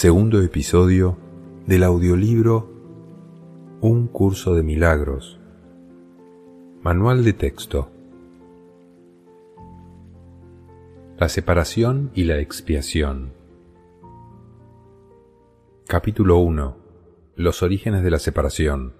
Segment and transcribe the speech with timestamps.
[0.00, 1.18] Segundo episodio
[1.66, 2.70] del audiolibro
[3.82, 5.38] Un curso de milagros.
[6.80, 7.90] Manual de texto.
[11.18, 13.34] La separación y la expiación.
[15.86, 16.76] Capítulo 1.
[17.36, 18.94] Los orígenes de la separación.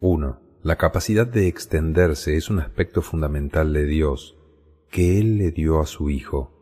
[0.00, 0.47] 1.
[0.68, 4.36] La capacidad de extenderse es un aspecto fundamental de Dios
[4.90, 6.52] que Él le dio a su Hijo.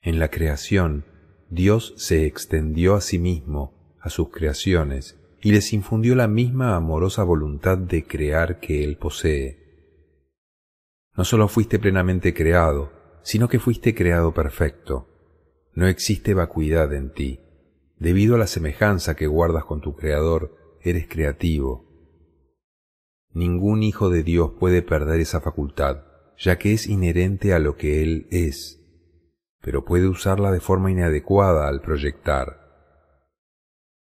[0.00, 1.04] En la creación,
[1.50, 7.24] Dios se extendió a sí mismo, a sus creaciones, y les infundió la misma amorosa
[7.24, 9.58] voluntad de crear que Él posee.
[11.16, 12.92] No solo fuiste plenamente creado,
[13.24, 15.08] sino que fuiste creado perfecto.
[15.74, 17.40] No existe vacuidad en ti.
[17.98, 21.91] Debido a la semejanza que guardas con tu Creador, eres creativo.
[23.34, 26.04] Ningún hijo de Dios puede perder esa facultad,
[26.38, 28.80] ya que es inherente a lo que Él es,
[29.62, 32.60] pero puede usarla de forma inadecuada al proyectar.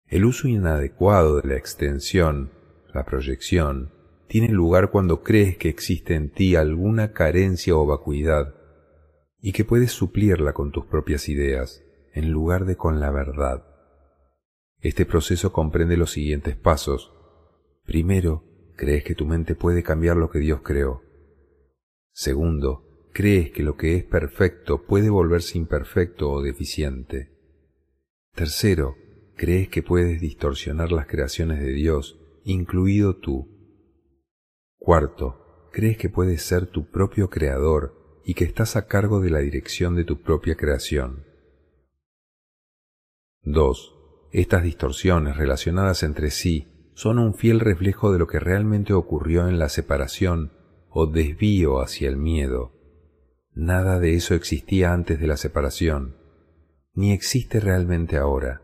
[0.07, 2.51] El uso inadecuado de la extensión,
[2.93, 3.93] la proyección,
[4.27, 8.55] tiene lugar cuando crees que existe en ti alguna carencia o vacuidad
[9.39, 13.65] y que puedes suplirla con tus propias ideas en lugar de con la verdad.
[14.79, 17.13] Este proceso comprende los siguientes pasos.
[17.85, 18.43] Primero,
[18.75, 21.01] crees que tu mente puede cambiar lo que Dios creó.
[22.11, 27.31] Segundo, crees que lo que es perfecto puede volverse imperfecto o deficiente.
[28.33, 28.95] Tercero,
[29.35, 33.47] crees que puedes distorsionar las creaciones de Dios, incluido tú.
[34.77, 39.39] Cuarto, crees que puedes ser tu propio creador y que estás a cargo de la
[39.39, 41.25] dirección de tu propia creación.
[43.43, 43.95] 2.
[44.31, 49.59] Estas distorsiones relacionadas entre sí son un fiel reflejo de lo que realmente ocurrió en
[49.59, 50.51] la separación
[50.89, 52.73] o desvío hacia el miedo.
[53.53, 56.15] Nada de eso existía antes de la separación,
[56.93, 58.61] ni existe realmente ahora.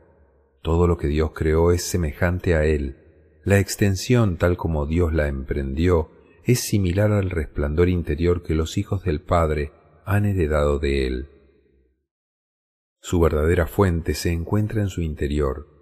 [0.61, 2.97] Todo lo que Dios creó es semejante a Él.
[3.43, 6.09] La extensión tal como Dios la emprendió
[6.43, 9.71] es similar al resplandor interior que los hijos del Padre
[10.05, 11.29] han heredado de Él.
[12.99, 15.76] Su verdadera fuente se encuentra en su interior.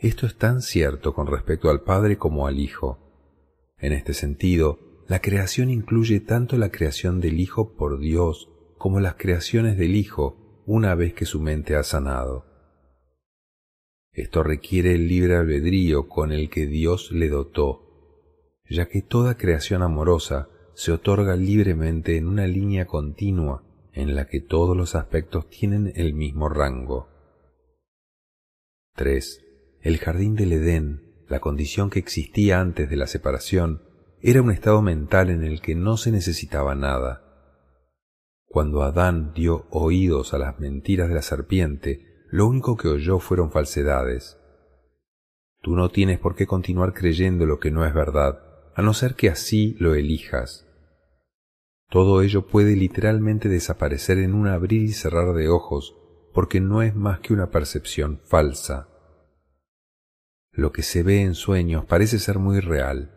[0.00, 2.98] Esto es tan cierto con respecto al Padre como al Hijo.
[3.78, 4.78] En este sentido,
[5.08, 10.62] la creación incluye tanto la creación del Hijo por Dios como las creaciones del Hijo
[10.66, 12.44] una vez que su mente ha sanado.
[14.12, 19.82] Esto requiere el libre albedrío con el que Dios le dotó, ya que toda creación
[19.82, 25.92] amorosa se otorga libremente en una línea continua en la que todos los aspectos tienen
[25.96, 27.08] el mismo rango.
[28.94, 29.47] 3.
[29.80, 33.82] El jardín del Edén, la condición que existía antes de la separación,
[34.20, 37.22] era un estado mental en el que no se necesitaba nada.
[38.46, 43.52] Cuando Adán dio oídos a las mentiras de la serpiente, lo único que oyó fueron
[43.52, 44.38] falsedades.
[45.60, 48.40] Tú no tienes por qué continuar creyendo lo que no es verdad,
[48.74, 50.66] a no ser que así lo elijas.
[51.90, 55.96] Todo ello puede literalmente desaparecer en un abrir y cerrar de ojos,
[56.34, 58.88] porque no es más que una percepción falsa.
[60.58, 63.12] Lo que se ve en sueños parece ser muy real.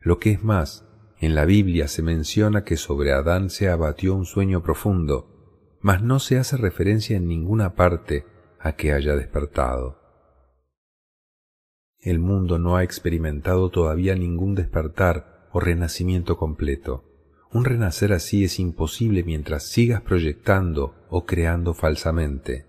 [0.00, 0.86] Lo que es más,
[1.18, 6.18] en la Biblia se menciona que sobre Adán se abatió un sueño profundo, mas no
[6.18, 8.26] se hace referencia en ninguna parte
[8.60, 9.98] a que haya despertado.
[12.00, 17.02] El mundo no ha experimentado todavía ningún despertar o renacimiento completo.
[17.50, 22.66] Un renacer así es imposible mientras sigas proyectando o creando falsamente.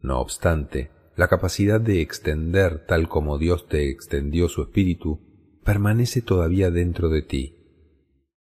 [0.00, 5.20] No obstante, la capacidad de extender tal como Dios te extendió su espíritu
[5.64, 7.56] permanece todavía dentro de ti.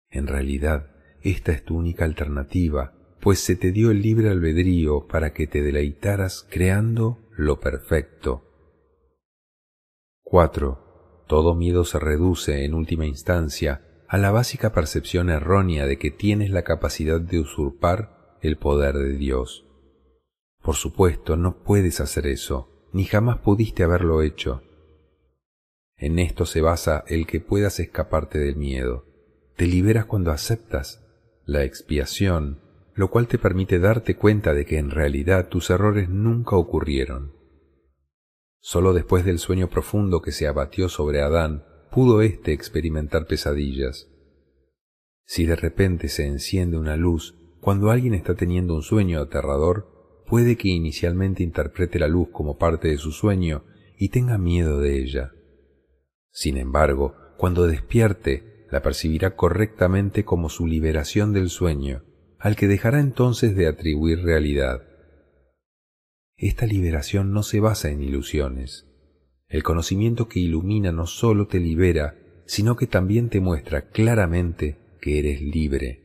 [0.09, 0.91] En realidad,
[1.21, 5.61] esta es tu única alternativa, pues se te dio el libre albedrío para que te
[5.61, 8.49] deleitaras creando lo perfecto.
[10.23, 11.25] 4.
[11.27, 16.49] Todo miedo se reduce, en última instancia, a la básica percepción errónea de que tienes
[16.51, 19.62] la capacidad de usurpar el poder de Dios.
[20.63, 24.63] Por supuesto, no puedes hacer eso, ni jamás pudiste haberlo hecho.
[25.97, 29.05] En esto se basa el que puedas escaparte del miedo.
[29.57, 31.05] Te liberas cuando aceptas
[31.45, 32.61] la expiación,
[32.95, 37.33] lo cual te permite darte cuenta de que en realidad tus errores nunca ocurrieron.
[38.61, 44.07] Solo después del sueño profundo que se abatió sobre Adán, pudo éste experimentar pesadillas.
[45.25, 49.92] Si de repente se enciende una luz cuando alguien está teniendo un sueño aterrador,
[50.25, 53.65] puede que inicialmente interprete la luz como parte de su sueño
[53.97, 55.31] y tenga miedo de ella.
[56.31, 62.03] Sin embargo, cuando despierte la percibirá correctamente como su liberación del sueño,
[62.39, 64.81] al que dejará entonces de atribuir realidad.
[66.35, 68.89] Esta liberación no se basa en ilusiones.
[69.47, 72.17] El conocimiento que ilumina no sólo te libera,
[72.47, 76.01] sino que también te muestra claramente que eres libre.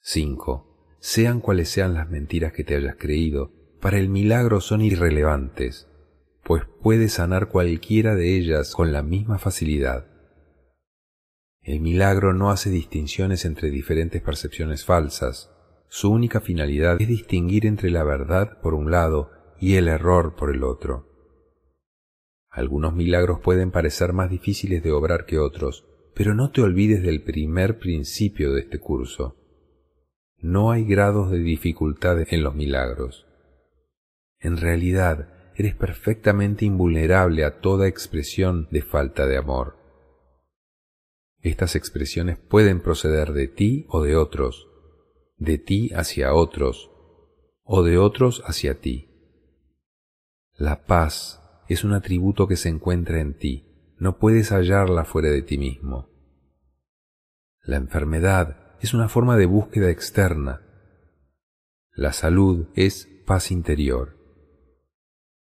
[0.00, 0.73] 5.
[1.06, 5.86] Sean cuales sean las mentiras que te hayas creído, para el milagro son irrelevantes,
[6.42, 10.06] pues puedes sanar cualquiera de ellas con la misma facilidad.
[11.60, 15.50] El milagro no hace distinciones entre diferentes percepciones falsas.
[15.88, 19.30] Su única finalidad es distinguir entre la verdad por un lado
[19.60, 21.06] y el error por el otro.
[22.48, 25.84] Algunos milagros pueden parecer más difíciles de obrar que otros,
[26.14, 29.43] pero no te olvides del primer principio de este curso.
[30.44, 33.26] No hay grados de dificultad en los milagros.
[34.38, 39.78] En realidad, eres perfectamente invulnerable a toda expresión de falta de amor.
[41.40, 44.68] Estas expresiones pueden proceder de ti o de otros,
[45.38, 46.90] de ti hacia otros,
[47.62, 49.08] o de otros hacia ti.
[50.58, 55.40] La paz es un atributo que se encuentra en ti, no puedes hallarla fuera de
[55.40, 56.10] ti mismo.
[57.62, 60.62] La enfermedad es una forma de búsqueda externa.
[61.92, 64.16] La salud es paz interior.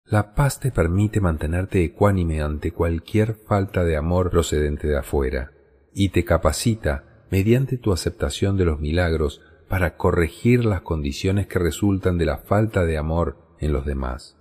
[0.04, 5.54] La paz te permite mantenerte ecuánime ante cualquier falta de amor procedente de afuera
[5.94, 12.18] y te capacita, mediante tu aceptación de los milagros, para corregir las condiciones que resultan
[12.18, 14.38] de la falta de amor en los demás.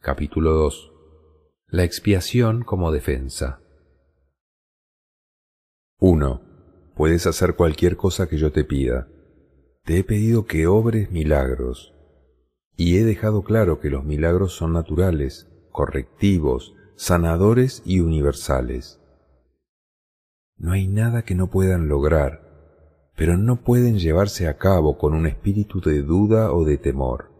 [0.00, 0.92] Capítulo 2.
[1.68, 3.60] La expiación como defensa.
[5.98, 6.42] 1.
[6.94, 9.08] Puedes hacer cualquier cosa que yo te pida.
[9.84, 11.94] Te he pedido que obres milagros,
[12.76, 19.00] y he dejado claro que los milagros son naturales, correctivos, sanadores y universales.
[20.58, 22.42] No hay nada que no puedan lograr,
[23.16, 27.30] pero no pueden llevarse a cabo con un espíritu de duda o de temor.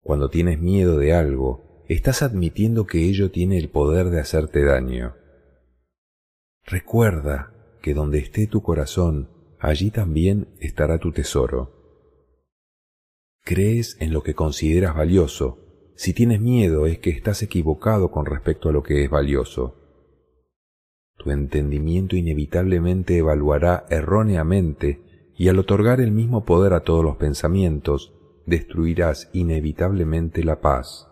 [0.00, 5.16] Cuando tienes miedo de algo, estás admitiendo que ello tiene el poder de hacerte daño.
[6.66, 7.52] Recuerda
[7.82, 9.28] que donde esté tu corazón,
[9.58, 11.80] allí también estará tu tesoro.
[13.44, 15.58] Crees en lo que consideras valioso,
[15.96, 19.76] si tienes miedo es que estás equivocado con respecto a lo que es valioso.
[21.18, 28.14] Tu entendimiento inevitablemente evaluará erróneamente y al otorgar el mismo poder a todos los pensamientos,
[28.46, 31.09] destruirás inevitablemente la paz.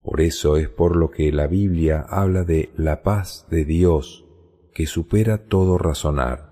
[0.00, 4.24] Por eso es por lo que la Biblia habla de la paz de Dios
[4.72, 6.48] que supera todo razonar.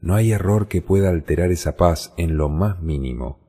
[0.00, 3.40] No hay error que pueda alterar esa paz en lo más mínimo.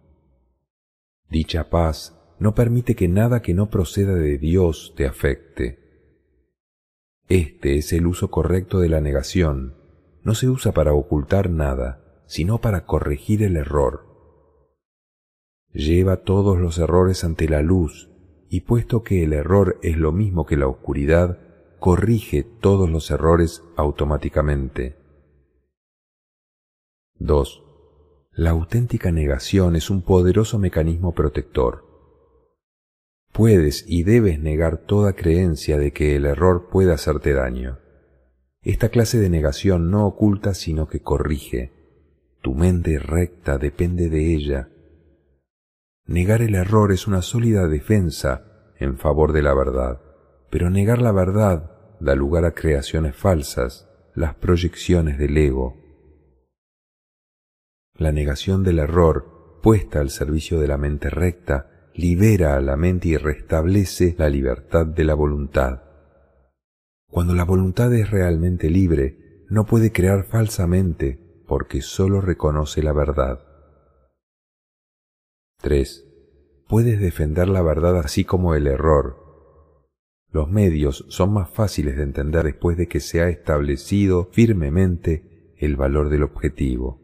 [1.30, 5.80] Dicha paz no permite que nada que no proceda de Dios te afecte.
[7.30, 9.76] Este es el uso correcto de la negación.
[10.24, 14.06] No se usa para ocultar nada, sino para corregir el error.
[15.72, 18.11] Lleva todos los errores ante la luz,
[18.54, 21.40] y puesto que el error es lo mismo que la oscuridad,
[21.80, 24.98] corrige todos los errores automáticamente.
[27.16, 27.64] 2.
[28.34, 31.86] La auténtica negación es un poderoso mecanismo protector.
[33.32, 37.80] Puedes y debes negar toda creencia de que el error pueda hacerte daño.
[38.64, 41.72] Esta clase de negación no oculta sino que corrige.
[42.42, 44.68] Tu mente recta depende de ella.
[46.06, 50.02] Negar el error es una sólida defensa en favor de la verdad,
[50.50, 55.78] pero negar la verdad da lugar a creaciones falsas, las proyecciones del ego.
[57.96, 63.10] La negación del error, puesta al servicio de la mente recta, libera a la mente
[63.10, 65.84] y restablece la libertad de la voluntad.
[67.08, 73.51] Cuando la voluntad es realmente libre, no puede crear falsamente porque sólo reconoce la verdad.
[75.62, 76.06] 3.
[76.68, 79.18] Puedes defender la verdad así como el error.
[80.32, 85.76] Los medios son más fáciles de entender después de que se ha establecido firmemente el
[85.76, 87.02] valor del objetivo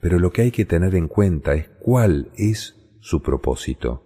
[0.00, 4.04] pero lo que hay que tener en cuenta es cuál es su propósito.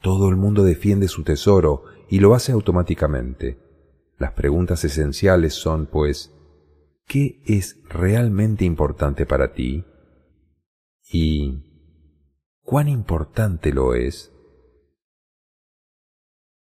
[0.00, 3.58] Todo el mundo defiende su tesoro y lo hace automáticamente.
[4.18, 6.32] Las preguntas esenciales son, pues,
[7.06, 9.84] ¿qué es realmente importante para ti?
[11.10, 11.64] ¿Y
[12.66, 14.32] cuán importante lo es?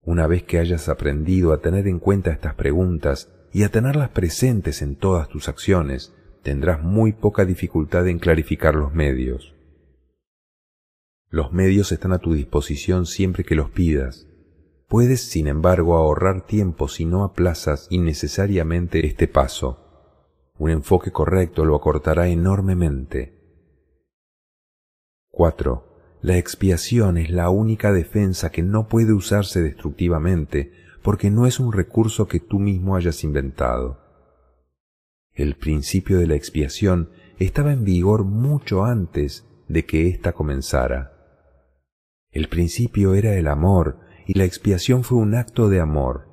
[0.02, 4.82] Una vez que hayas aprendido a tener en cuenta estas preguntas y a tenerlas presentes
[4.82, 9.54] en todas tus acciones, tendrás muy poca dificultad en clarificar los medios.
[11.30, 14.28] Los medios están a tu disposición siempre que los pidas.
[14.88, 20.52] Puedes, sin embargo, ahorrar tiempo si no aplazas innecesariamente este paso.
[20.58, 23.40] Un enfoque correcto lo acortará enormemente.
[25.30, 25.91] 4.
[26.22, 31.74] La expiación es la única defensa que no puede usarse destructivamente porque no es un
[31.74, 34.00] recurso que tú mismo hayas inventado.
[35.34, 37.10] El principio de la expiación
[37.40, 41.12] estaba en vigor mucho antes de que ésta comenzara.
[42.30, 46.28] El principio era el amor y la expiación fue un acto de amor.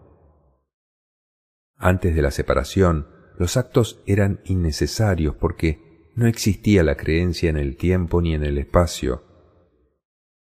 [1.76, 3.06] Antes de la separación,
[3.38, 8.58] los actos eran innecesarios porque no existía la creencia en el tiempo ni en el
[8.58, 9.27] espacio.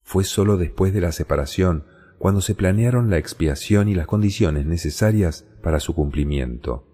[0.05, 1.83] Fue sólo después de la separación
[2.19, 6.87] cuando se planearon la expiación y las condiciones necesarias para su cumplimiento.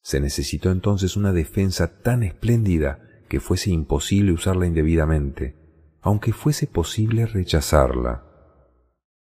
[0.00, 5.56] Se necesitó entonces una defensa tan espléndida que fuese imposible usarla indebidamente,
[6.00, 8.24] aunque fuese posible rechazarla.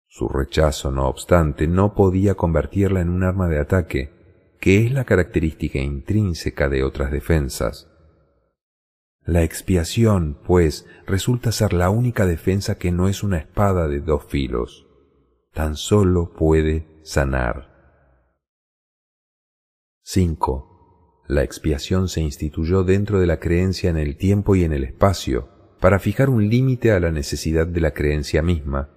[0.05, 4.11] Su rechazo, no obstante, no podía convertirla en un arma de ataque,
[4.59, 7.88] que es la característica intrínseca de otras defensas.
[9.25, 14.25] La expiación, pues, resulta ser la única defensa que no es una espada de dos
[14.25, 14.87] filos.
[15.53, 17.69] Tan solo puede sanar.
[20.03, 21.25] 5.
[21.27, 25.49] La expiación se instituyó dentro de la creencia en el tiempo y en el espacio,
[25.79, 28.89] para fijar un límite a la necesidad de la creencia misma,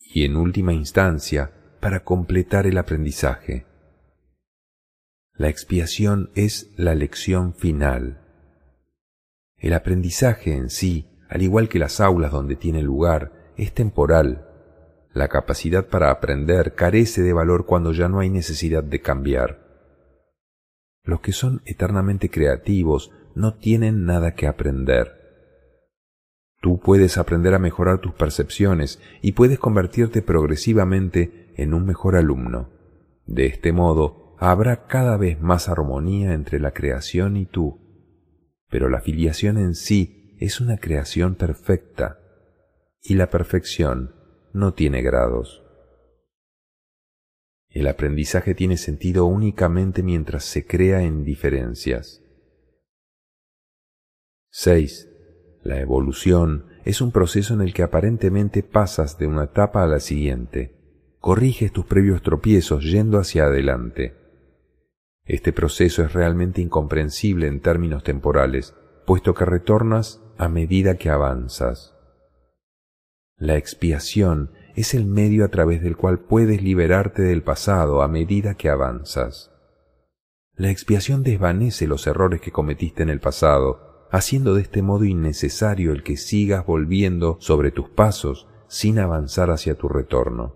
[0.00, 3.66] y en última instancia, para completar el aprendizaje.
[5.34, 8.27] La expiación es la lección final.
[9.58, 14.46] El aprendizaje en sí, al igual que las aulas donde tiene lugar, es temporal.
[15.12, 19.66] La capacidad para aprender carece de valor cuando ya no hay necesidad de cambiar.
[21.02, 25.18] Los que son eternamente creativos no tienen nada que aprender.
[26.60, 32.68] Tú puedes aprender a mejorar tus percepciones y puedes convertirte progresivamente en un mejor alumno.
[33.26, 37.87] De este modo, habrá cada vez más armonía entre la creación y tú
[38.70, 42.20] pero la filiación en sí es una creación perfecta
[43.02, 44.14] y la perfección
[44.52, 45.62] no tiene grados.
[47.70, 52.22] El aprendizaje tiene sentido únicamente mientras se crea en diferencias.
[54.50, 55.08] 6.
[55.62, 60.00] La evolución es un proceso en el que aparentemente pasas de una etapa a la
[60.00, 60.74] siguiente.
[61.20, 64.14] Corriges tus previos tropiezos yendo hacia adelante.
[65.28, 71.94] Este proceso es realmente incomprensible en términos temporales, puesto que retornas a medida que avanzas.
[73.36, 78.54] La expiación es el medio a través del cual puedes liberarte del pasado a medida
[78.54, 79.52] que avanzas.
[80.54, 85.92] La expiación desvanece los errores que cometiste en el pasado, haciendo de este modo innecesario
[85.92, 90.54] el que sigas volviendo sobre tus pasos sin avanzar hacia tu retorno.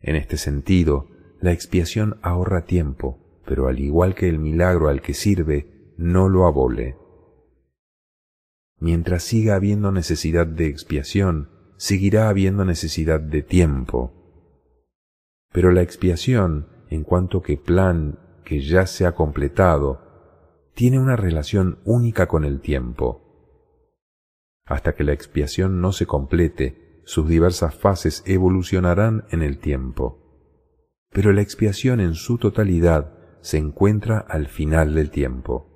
[0.00, 1.11] En este sentido,
[1.42, 6.46] la expiación ahorra tiempo, pero al igual que el milagro al que sirve, no lo
[6.46, 6.96] abole.
[8.78, 14.12] Mientras siga habiendo necesidad de expiación, seguirá habiendo necesidad de tiempo.
[15.52, 20.00] Pero la expiación, en cuanto que plan que ya se ha completado,
[20.74, 23.20] tiene una relación única con el tiempo.
[24.64, 30.21] Hasta que la expiación no se complete, sus diversas fases evolucionarán en el tiempo
[31.12, 35.68] pero la expiación en su totalidad se encuentra al final del tiempo.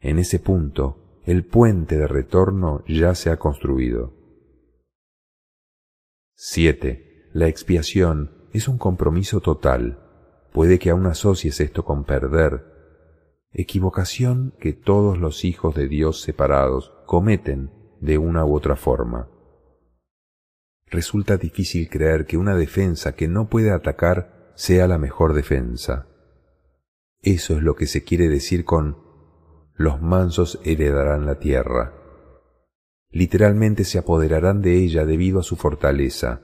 [0.00, 4.14] En ese punto, el puente de retorno ya se ha construido.
[6.34, 7.30] 7.
[7.32, 9.98] La expiación es un compromiso total.
[10.52, 12.64] Puede que aún asocies esto con perder,
[13.52, 19.28] equivocación que todos los hijos de Dios separados cometen de una u otra forma
[20.90, 26.06] resulta difícil creer que una defensa que no puede atacar sea la mejor defensa.
[27.22, 28.96] Eso es lo que se quiere decir con
[29.74, 31.94] los mansos heredarán la tierra.
[33.10, 36.42] Literalmente se apoderarán de ella debido a su fortaleza.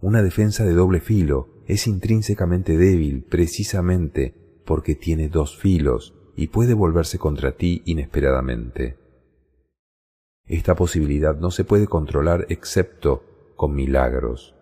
[0.00, 6.74] Una defensa de doble filo es intrínsecamente débil precisamente porque tiene dos filos y puede
[6.74, 8.98] volverse contra ti inesperadamente.
[10.44, 13.33] Esta posibilidad no se puede controlar excepto
[13.68, 14.54] milagros.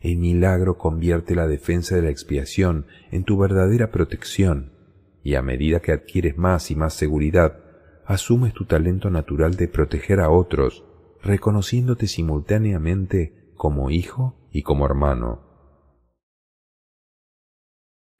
[0.00, 4.72] El milagro convierte la defensa de la expiación en tu verdadera protección,
[5.22, 7.58] y a medida que adquieres más y más seguridad,
[8.04, 10.84] asumes tu talento natural de proteger a otros,
[11.22, 15.40] reconociéndote simultáneamente como hijo y como hermano.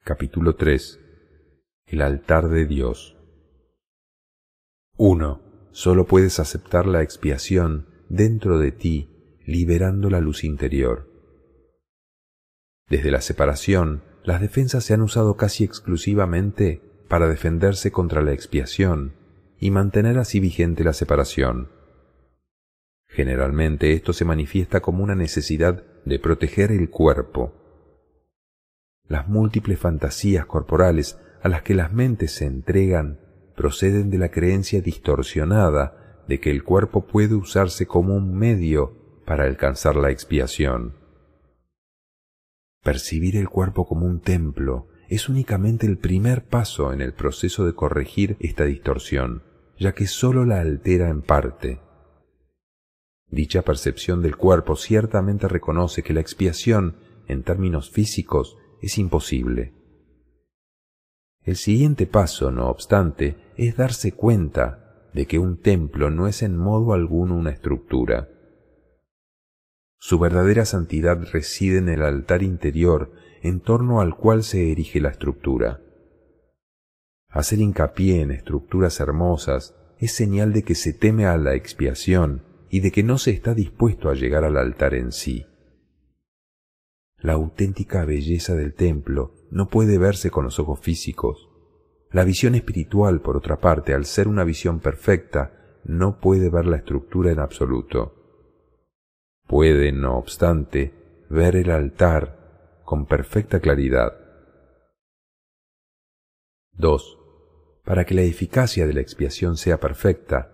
[0.03, 0.99] Capítulo 3
[1.85, 3.15] El altar de Dios
[4.97, 5.69] 1.
[5.71, 9.14] Solo puedes aceptar la expiación dentro de ti
[9.45, 11.09] liberando la luz interior.
[12.89, 19.13] Desde la separación, las defensas se han usado casi exclusivamente para defenderse contra la expiación
[19.59, 21.69] y mantener así vigente la separación.
[23.07, 27.53] Generalmente esto se manifiesta como una necesidad de proteger el cuerpo.
[29.07, 33.19] Las múltiples fantasías corporales a las que las mentes se entregan
[33.55, 39.45] proceden de la creencia distorsionada de que el cuerpo puede usarse como un medio para
[39.45, 40.93] alcanzar la expiación.
[42.83, 47.73] Percibir el cuerpo como un templo es únicamente el primer paso en el proceso de
[47.73, 49.43] corregir esta distorsión,
[49.77, 51.81] ya que sólo la altera en parte.
[53.27, 59.73] Dicha percepción del cuerpo ciertamente reconoce que la expiación, en términos físicos, es imposible.
[61.43, 66.57] El siguiente paso, no obstante, es darse cuenta de que un templo no es en
[66.57, 68.29] modo alguno una estructura,
[70.07, 75.09] su verdadera santidad reside en el altar interior en torno al cual se erige la
[75.09, 75.81] estructura.
[77.27, 82.81] Hacer hincapié en estructuras hermosas es señal de que se teme a la expiación y
[82.81, 85.47] de que no se está dispuesto a llegar al altar en sí.
[87.17, 91.49] La auténtica belleza del templo no puede verse con los ojos físicos.
[92.11, 96.77] La visión espiritual, por otra parte, al ser una visión perfecta, no puede ver la
[96.77, 98.14] estructura en absoluto.
[99.47, 100.93] Puede, no obstante,
[101.29, 104.13] ver el altar con perfecta claridad.
[106.73, 107.19] 2.
[107.83, 110.51] Para que la eficacia de la expiación sea perfecta,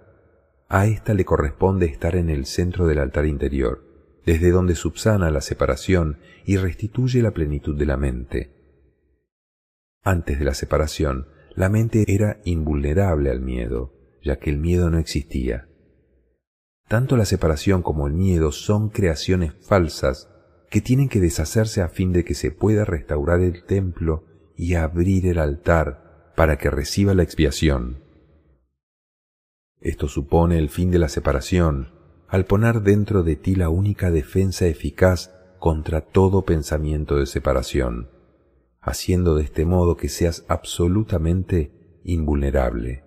[0.67, 3.83] a ésta le corresponde estar en el centro del altar interior,
[4.25, 8.51] desde donde subsana la separación y restituye la plenitud de la mente.
[10.03, 13.93] Antes de la separación, la mente era invulnerable al miedo,
[14.23, 15.67] ya que el miedo no existía.
[16.91, 20.29] Tanto la separación como el miedo son creaciones falsas
[20.69, 24.25] que tienen que deshacerse a fin de que se pueda restaurar el templo
[24.57, 28.03] y abrir el altar para que reciba la expiación.
[29.79, 31.93] Esto supone el fin de la separación,
[32.27, 38.09] al poner dentro de ti la única defensa eficaz contra todo pensamiento de separación,
[38.81, 41.71] haciendo de este modo que seas absolutamente
[42.03, 43.05] invulnerable.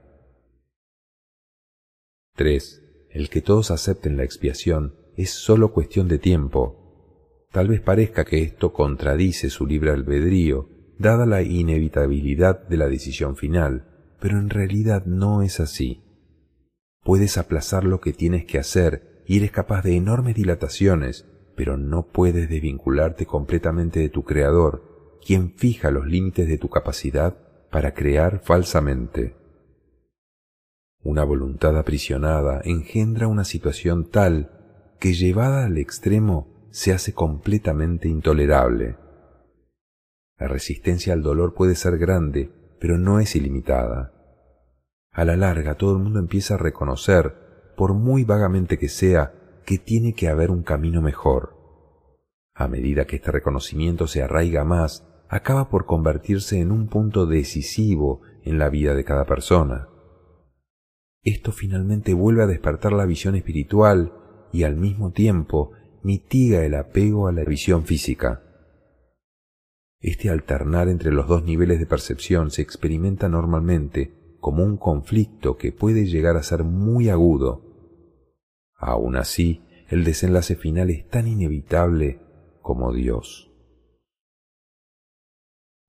[2.35, 2.84] 3
[3.15, 7.47] el que todos acepten la expiación es sólo cuestión de tiempo.
[7.53, 13.37] Tal vez parezca que esto contradice su libre albedrío, dada la inevitabilidad de la decisión
[13.37, 16.03] final, pero en realidad no es así.
[17.05, 21.25] Puedes aplazar lo que tienes que hacer y eres capaz de enormes dilataciones,
[21.55, 27.37] pero no puedes desvincularte completamente de tu Creador, quien fija los límites de tu capacidad
[27.71, 29.37] para crear falsamente.
[31.05, 34.51] Una voluntad aprisionada engendra una situación tal
[34.99, 38.97] que llevada al extremo se hace completamente intolerable.
[40.39, 44.13] La resistencia al dolor puede ser grande, pero no es ilimitada.
[45.13, 47.35] A la larga todo el mundo empieza a reconocer,
[47.77, 49.35] por muy vagamente que sea,
[49.67, 51.55] que tiene que haber un camino mejor.
[52.55, 58.23] A medida que este reconocimiento se arraiga más, acaba por convertirse en un punto decisivo
[58.43, 59.89] en la vida de cada persona.
[61.25, 64.13] Esto finalmente vuelve a despertar la visión espiritual
[64.53, 68.43] y al mismo tiempo mitiga el apego a la visión física.
[70.01, 75.73] Este alternar entre los dos niveles de percepción se experimenta normalmente como un conflicto que
[75.73, 77.63] puede llegar a ser muy agudo.
[78.77, 82.21] Aun así, el desenlace final es tan inevitable
[82.61, 83.51] como Dios.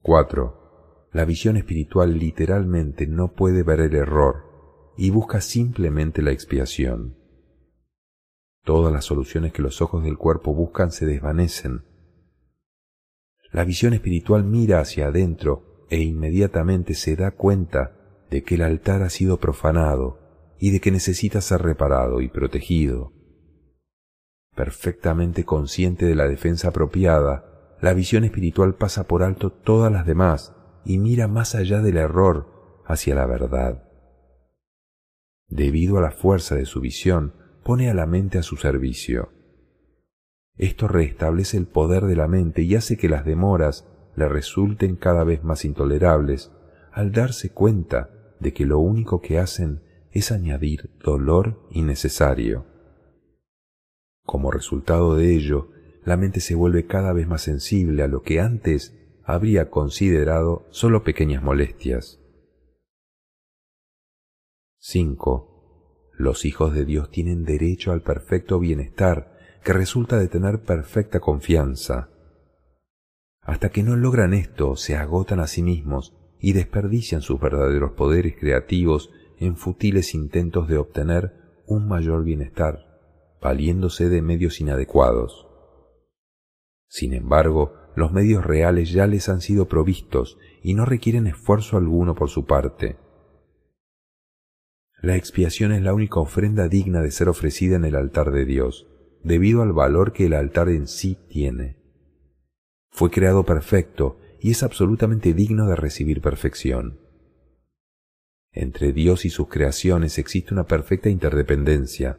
[0.01, 1.09] 4.
[1.11, 4.54] La visión espiritual literalmente no puede ver el error
[4.97, 7.17] y busca simplemente la expiación.
[8.63, 11.83] Todas las soluciones que los ojos del cuerpo buscan se desvanecen.
[13.51, 19.03] La visión espiritual mira hacia adentro e inmediatamente se da cuenta de que el altar
[19.03, 20.19] ha sido profanado
[20.59, 23.13] y de que necesita ser reparado y protegido.
[24.55, 30.55] Perfectamente consciente de la defensa apropiada, la visión espiritual pasa por alto todas las demás
[30.85, 33.84] y mira más allá del error hacia la verdad
[35.47, 39.29] debido a la fuerza de su visión, pone a la mente a su servicio.
[40.57, 45.23] Esto restablece el poder de la mente y hace que las demoras le resulten cada
[45.23, 46.51] vez más intolerables
[46.91, 49.81] al darse cuenta de que lo único que hacen
[50.11, 52.65] es añadir dolor innecesario.
[54.23, 55.69] Como resultado de ello,
[56.05, 61.03] la mente se vuelve cada vez más sensible a lo que antes habría considerado solo
[61.03, 62.21] pequeñas molestias.
[64.87, 66.11] 5.
[66.13, 72.11] Los hijos de Dios tienen derecho al perfecto bienestar que resulta de tener perfecta confianza.
[73.41, 78.35] Hasta que no logran esto, se agotan a sí mismos y desperdician sus verdaderos poderes
[78.39, 81.33] creativos en futiles intentos de obtener
[81.65, 82.85] un mayor bienestar,
[83.41, 85.47] valiéndose de medios inadecuados.
[86.87, 92.13] Sin embargo, los medios reales ya les han sido provistos y no requieren esfuerzo alguno
[92.13, 92.97] por su parte.
[95.05, 98.87] La expiación es la única ofrenda digna de ser ofrecida en el altar de Dios,
[99.23, 101.77] debido al valor que el altar en sí tiene.
[102.89, 106.97] Fue creado perfecto y es absolutamente digno de recibir perfección.
[108.51, 112.17] Entre Dios y sus creaciones existe una perfecta interdependencia.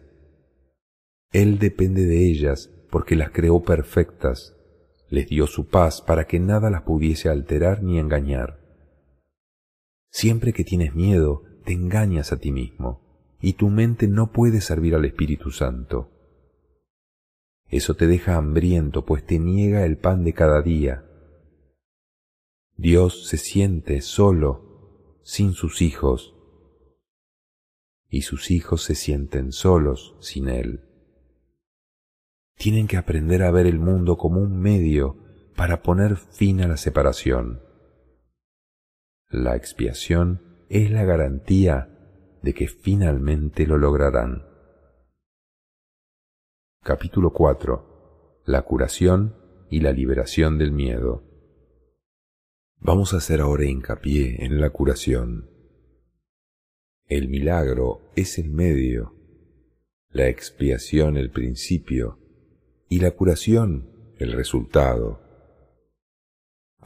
[1.33, 4.55] Él depende de ellas porque las creó perfectas,
[5.11, 8.61] les dio su paz para que nada las pudiese alterar ni engañar.
[10.13, 14.95] Siempre que tienes miedo, te engañas a ti mismo, y tu mente no puede servir
[14.95, 16.13] al Espíritu Santo.
[17.69, 21.05] Eso te deja hambriento, pues te niega el pan de cada día.
[22.77, 26.37] Dios se siente solo, sin sus hijos,
[28.09, 30.85] y sus hijos se sienten solos sin Él.
[32.55, 35.17] Tienen que aprender a ver el mundo como un medio
[35.57, 37.61] para poner fin a la separación.
[39.29, 41.89] La expiación es la garantía
[42.43, 44.45] de que finalmente lo lograrán.
[46.83, 48.43] Capítulo 4.
[48.45, 49.37] La curación
[49.71, 51.25] y la liberación del miedo.
[52.79, 55.51] Vamos a hacer ahora hincapié en la curación.
[57.07, 59.15] El milagro es el medio,
[60.11, 62.19] la expiación el principio
[62.89, 65.26] y la curación el resultado.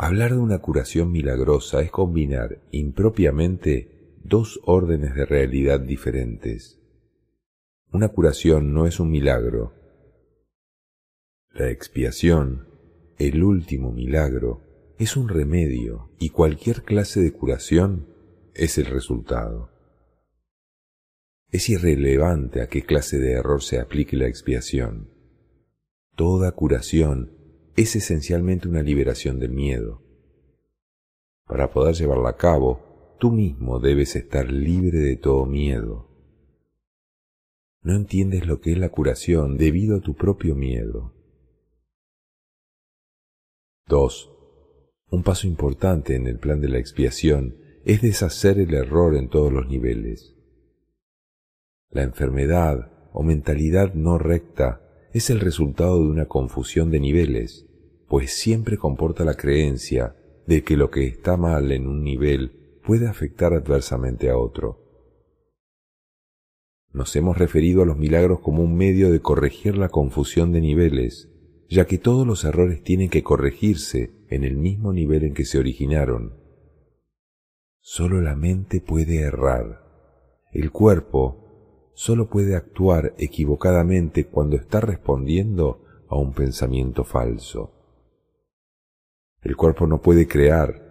[0.02, 6.80] Hablar de una curación milagrosa es combinar impropiamente dos órdenes de realidad diferentes.
[7.92, 9.74] Una curación no es un milagro.
[11.52, 12.66] La expiación,
[13.18, 14.62] el último milagro,
[14.98, 18.08] es un remedio y cualquier clase de curación
[18.54, 19.68] es el resultado.
[21.50, 25.10] Es irrelevante a qué clase de error se aplique la expiación.
[26.16, 27.39] Toda curación
[27.76, 30.02] es esencialmente una liberación del miedo.
[31.46, 36.08] Para poder llevarla a cabo, tú mismo debes estar libre de todo miedo.
[37.82, 41.14] No entiendes lo que es la curación debido a tu propio miedo.
[43.88, 44.30] 2.
[45.10, 49.52] Un paso importante en el plan de la expiación es deshacer el error en todos
[49.52, 50.36] los niveles.
[51.90, 57.66] La enfermedad o mentalidad no recta es el resultado de una confusión de niveles,
[58.08, 63.08] pues siempre comporta la creencia de que lo que está mal en un nivel puede
[63.08, 64.80] afectar adversamente a otro.
[66.92, 71.28] Nos hemos referido a los milagros como un medio de corregir la confusión de niveles,
[71.68, 75.58] ya que todos los errores tienen que corregirse en el mismo nivel en que se
[75.58, 76.34] originaron.
[77.78, 79.84] Solo la mente puede errar.
[80.52, 81.49] El cuerpo
[81.94, 87.72] solo puede actuar equivocadamente cuando está respondiendo a un pensamiento falso.
[89.42, 90.88] El cuerpo no puede crear.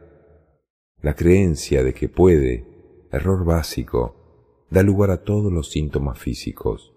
[1.01, 2.65] La creencia de que puede,
[3.12, 6.93] error básico, da lugar a todos los síntomas físicos.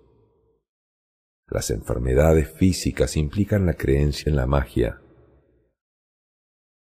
[1.48, 5.00] Las enfermedades físicas implican la creencia en la magia.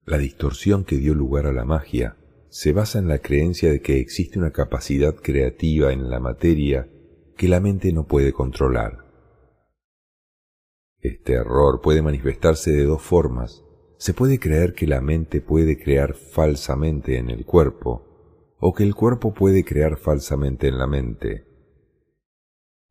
[0.05, 2.17] La distorsión que dio lugar a la magia
[2.53, 6.87] se basa en la creencia de que existe una capacidad creativa en la materia
[7.35, 9.07] que la mente no puede controlar.
[10.99, 13.63] Este error puede manifestarse de dos formas.
[13.97, 18.93] Se puede creer que la mente puede crear falsamente en el cuerpo, o que el
[18.93, 21.47] cuerpo puede crear falsamente en la mente.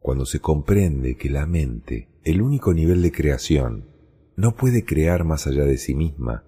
[0.00, 3.88] Cuando se comprende que la mente, el único nivel de creación,
[4.34, 6.46] no puede crear más allá de sí misma,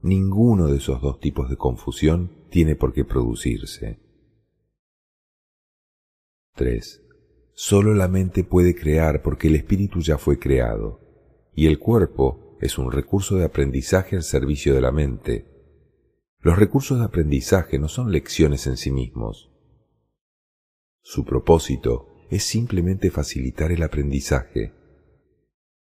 [0.00, 3.98] ninguno de esos dos tipos de confusión tiene por qué producirse.
[6.54, 7.02] 3.
[7.54, 11.00] Solo la mente puede crear porque el espíritu ya fue creado,
[11.54, 15.46] y el cuerpo es un recurso de aprendizaje al servicio de la mente.
[16.40, 19.50] Los recursos de aprendizaje no son lecciones en sí mismos.
[21.02, 24.72] Su propósito es simplemente facilitar el aprendizaje.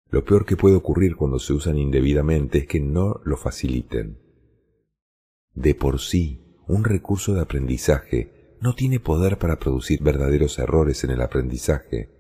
[0.09, 4.26] Lo peor que puede ocurrir cuando se usan indebidamente es que no lo faciliten.
[5.57, 11.09] De por sí, un recurso de aprendizaje no tiene poder para producir verdaderos errores en
[11.09, 12.11] el aprendizaje.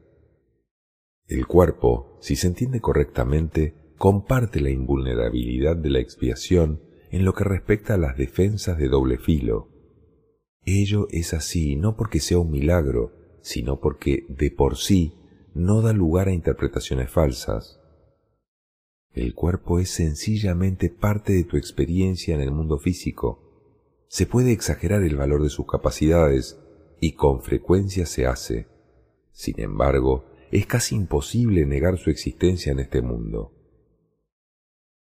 [1.27, 7.43] El cuerpo, si se entiende correctamente, comparte la invulnerabilidad de la expiación en lo que
[7.43, 9.69] respecta a las defensas de doble filo.
[10.65, 13.11] Ello es así no porque sea un milagro,
[13.43, 15.13] sino porque de por sí
[15.53, 17.76] no da lugar a interpretaciones falsas.
[19.17, 24.05] El cuerpo es sencillamente parte de tu experiencia en el mundo físico.
[24.09, 26.59] Se puede exagerar el valor de sus capacidades
[27.01, 28.67] y con frecuencia se hace.
[29.31, 33.53] Sin embargo, es casi imposible negar su existencia en este mundo.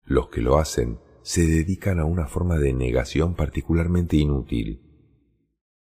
[0.05, 4.83] Los que lo hacen se dedican a una forma de negación particularmente inútil.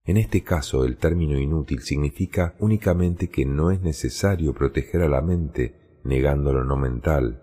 [0.06, 5.22] En este caso, el término inútil significa únicamente que no es necesario proteger a la
[5.22, 7.43] mente negando lo no mental.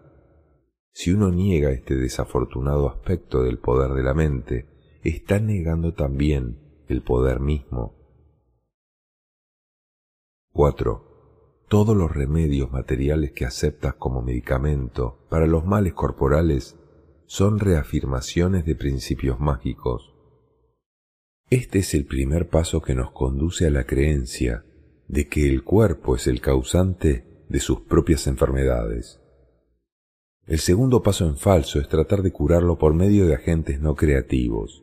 [0.93, 4.67] Si uno niega este desafortunado aspecto del poder de la mente,
[5.03, 7.95] está negando también el poder mismo.
[10.53, 11.11] 4
[11.71, 16.77] todos los remedios materiales que aceptas como medicamento para los males corporales
[17.27, 20.13] son reafirmaciones de principios mágicos.
[21.49, 24.65] Este es el primer paso que nos conduce a la creencia
[25.07, 29.21] de que el cuerpo es el causante de sus propias enfermedades.
[30.51, 34.83] El segundo paso en falso es tratar de curarlo por medio de agentes no creativos.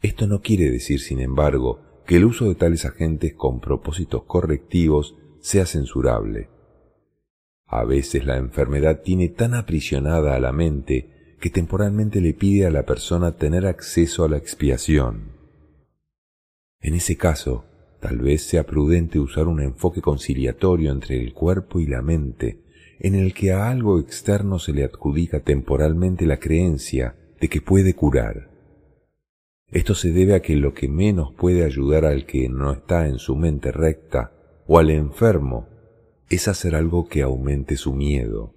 [0.00, 5.18] Esto no quiere decir, sin embargo, que el uso de tales agentes con propósitos correctivos
[5.40, 6.48] sea censurable.
[7.66, 12.70] A veces la enfermedad tiene tan aprisionada a la mente que temporalmente le pide a
[12.70, 15.32] la persona tener acceso a la expiación.
[16.80, 17.66] En ese caso,
[18.00, 22.61] tal vez sea prudente usar un enfoque conciliatorio entre el cuerpo y la mente,
[23.04, 27.94] en el que a algo externo se le adjudica temporalmente la creencia de que puede
[27.94, 28.48] curar.
[29.72, 33.18] Esto se debe a que lo que menos puede ayudar al que no está en
[33.18, 34.32] su mente recta
[34.68, 35.66] o al enfermo
[36.30, 38.54] es hacer algo que aumente su miedo.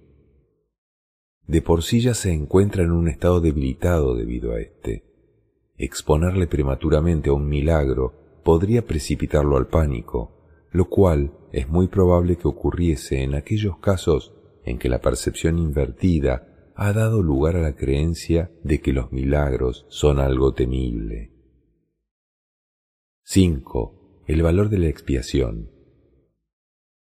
[1.48, 5.02] De por sí ya se encuentra en un estado debilitado debido a este.
[5.76, 10.30] Exponerle prematuramente a un milagro podría precipitarlo al pánico,
[10.70, 14.35] lo cual es muy probable que ocurriese en aquellos casos
[14.66, 19.86] en que la percepción invertida ha dado lugar a la creencia de que los milagros
[19.88, 21.32] son algo temible.
[23.22, 24.24] 5.
[24.26, 25.70] El valor de la expiación.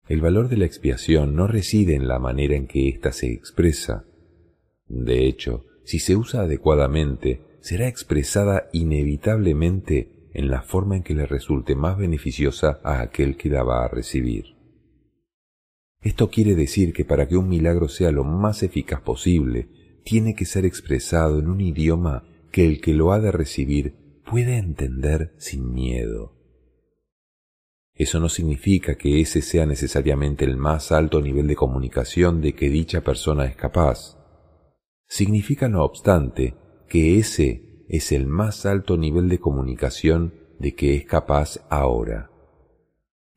[0.07, 4.05] El valor de la expiación no reside en la manera en que ésta se expresa.
[4.87, 11.27] De hecho, si se usa adecuadamente, será expresada inevitablemente en la forma en que le
[11.27, 14.54] resulte más beneficiosa a aquel que la va a recibir.
[16.05, 19.69] Esto quiere decir que para que un milagro sea lo más eficaz posible,
[20.05, 24.59] tiene que ser expresado en un idioma que el que lo ha de recibir pueda
[24.59, 26.35] entender sin miedo.
[27.95, 32.69] Eso no significa que ese sea necesariamente el más alto nivel de comunicación de que
[32.69, 34.19] dicha persona es capaz.
[35.07, 36.55] Significa, no obstante,
[36.87, 42.31] que ese es el más alto nivel de comunicación de que es capaz ahora.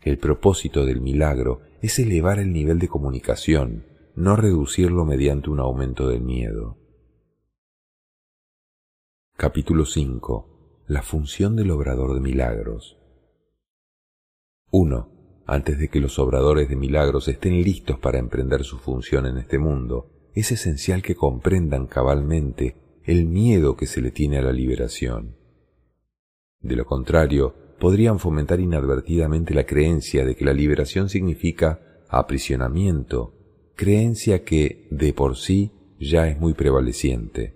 [0.01, 6.10] El propósito del milagro es elevar el nivel de comunicación, no reducirlo mediante un aumento
[6.10, 6.78] del miedo.
[9.38, 10.84] Capítulo 5.
[10.88, 12.97] La función del obrador de milagros.
[14.69, 15.43] 1.
[15.45, 19.58] Antes de que los obradores de milagros estén listos para emprender su función en este
[19.58, 25.38] mundo, es esencial que comprendan cabalmente el miedo que se le tiene a la liberación.
[26.60, 33.34] De lo contrario, podrían fomentar inadvertidamente la creencia de que la liberación significa aprisionamiento,
[33.76, 37.56] creencia que, de por sí, ya es muy prevaleciente.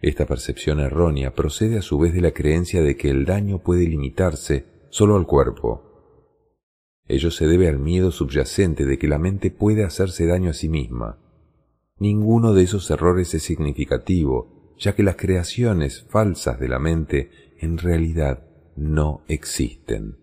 [0.00, 3.88] Esta percepción errónea procede a su vez de la creencia de que el daño puede
[3.88, 5.82] limitarse solo al cuerpo.
[7.06, 10.68] Ello se debe al miedo subyacente de que la mente puede hacerse daño a sí
[10.68, 11.18] misma.
[11.98, 17.78] Ninguno de esos errores es significativo, ya que las creaciones falsas de la mente en
[17.78, 18.44] realidad
[18.76, 20.18] no existen.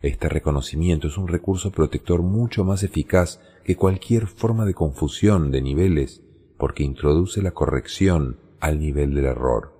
[0.00, 5.60] Este reconocimiento es un recurso protector mucho más eficaz que cualquier forma de confusión de
[5.60, 6.22] niveles
[6.56, 9.74] porque introduce la corrección al nivel del error.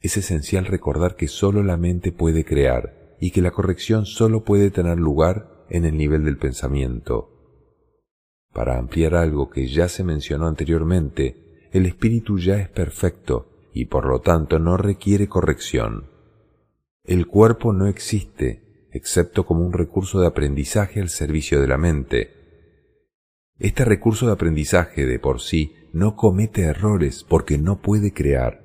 [0.00, 4.70] Es esencial recordar que sólo la mente puede crear y que la corrección sólo puede
[4.70, 7.32] tener lugar en el nivel del pensamiento.
[8.52, 14.06] Para ampliar algo que ya se mencionó anteriormente, el espíritu ya es perfecto y por
[14.06, 16.08] lo tanto no requiere corrección.
[17.04, 22.30] El cuerpo no existe excepto como un recurso de aprendizaje al servicio de la mente.
[23.58, 28.64] Este recurso de aprendizaje de por sí no comete errores porque no puede crear.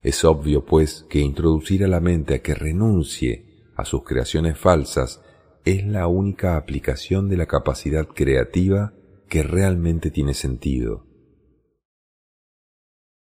[0.00, 5.20] Es obvio, pues, que introducir a la mente a que renuncie a sus creaciones falsas
[5.64, 8.92] es la única aplicación de la capacidad creativa
[9.28, 11.11] que realmente tiene sentido.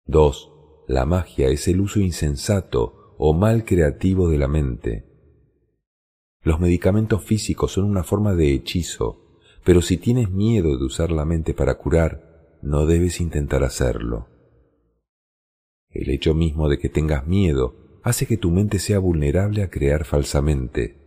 [0.06, 0.52] 2.
[0.90, 5.06] La magia es el uso insensato o mal creativo de la mente.
[6.42, 11.24] Los medicamentos físicos son una forma de hechizo, pero si tienes miedo de usar la
[11.24, 14.28] mente para curar, no debes intentar hacerlo.
[15.90, 20.04] El hecho mismo de que tengas miedo hace que tu mente sea vulnerable a crear
[20.04, 20.98] falsamente.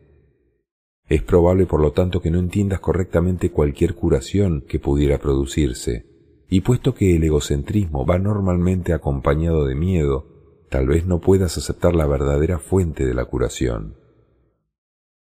[1.07, 6.16] Es probable, por lo tanto, que no entiendas correctamente cualquier curación que pudiera producirse,
[6.49, 10.27] y puesto que el egocentrismo va normalmente acompañado de miedo,
[10.71, 13.97] tal vez no puedas aceptar la verdadera fuente de la curación.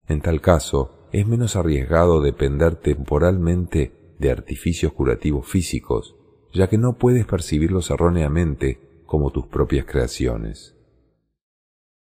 [0.07, 6.15] En tal caso, es menos arriesgado depender temporalmente de artificios curativos físicos,
[6.53, 10.75] ya que no puedes percibirlos erróneamente como tus propias creaciones.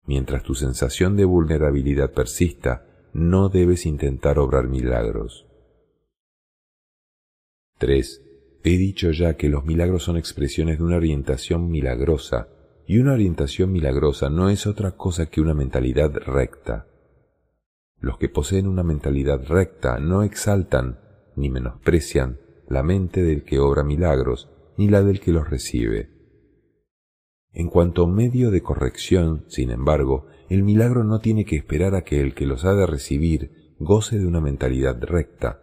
[0.05, 5.45] Mientras tu sensación de vulnerabilidad persista, no debes intentar obrar milagros.
[7.77, 8.21] 3.
[8.65, 12.47] He dicho ya que los milagros son expresiones de una orientación milagrosa,
[12.87, 16.87] y una orientación milagrosa no es otra cosa que una mentalidad recta.
[17.99, 20.99] Los que poseen una mentalidad recta no exaltan
[21.35, 26.09] ni menosprecian la mente del que obra milagros, ni la del que los recibe.
[27.51, 32.21] En cuanto medio de corrección, sin embargo, el milagro no tiene que esperar a que
[32.21, 35.61] el que los ha de recibir goce de una mentalidad recta.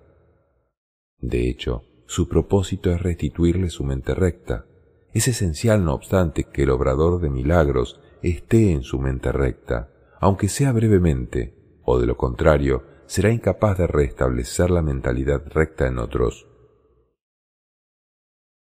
[1.18, 4.66] De hecho, su propósito es restituirle su mente recta.
[5.12, 10.48] Es esencial, no obstante, que el obrador de milagros esté en su mente recta, aunque
[10.48, 16.48] sea brevemente, o de lo contrario, será incapaz de restablecer la mentalidad recta en otros.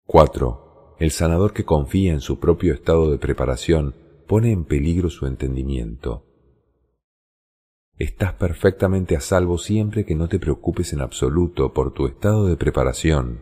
[0.06, 0.98] 4.
[1.00, 3.96] El sanador que confía en su propio estado de preparación
[4.28, 6.24] pone en peligro su entendimiento.
[8.00, 12.56] Estás perfectamente a salvo siempre que no te preocupes en absoluto por tu estado de
[12.56, 13.42] preparación,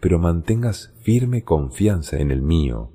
[0.00, 2.90] pero mantengas firme confianza en el mío.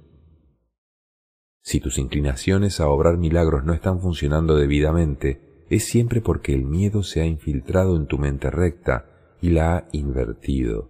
[1.61, 7.03] Si tus inclinaciones a obrar milagros no están funcionando debidamente, es siempre porque el miedo
[7.03, 9.05] se ha infiltrado en tu mente recta
[9.39, 10.89] y la ha invertido.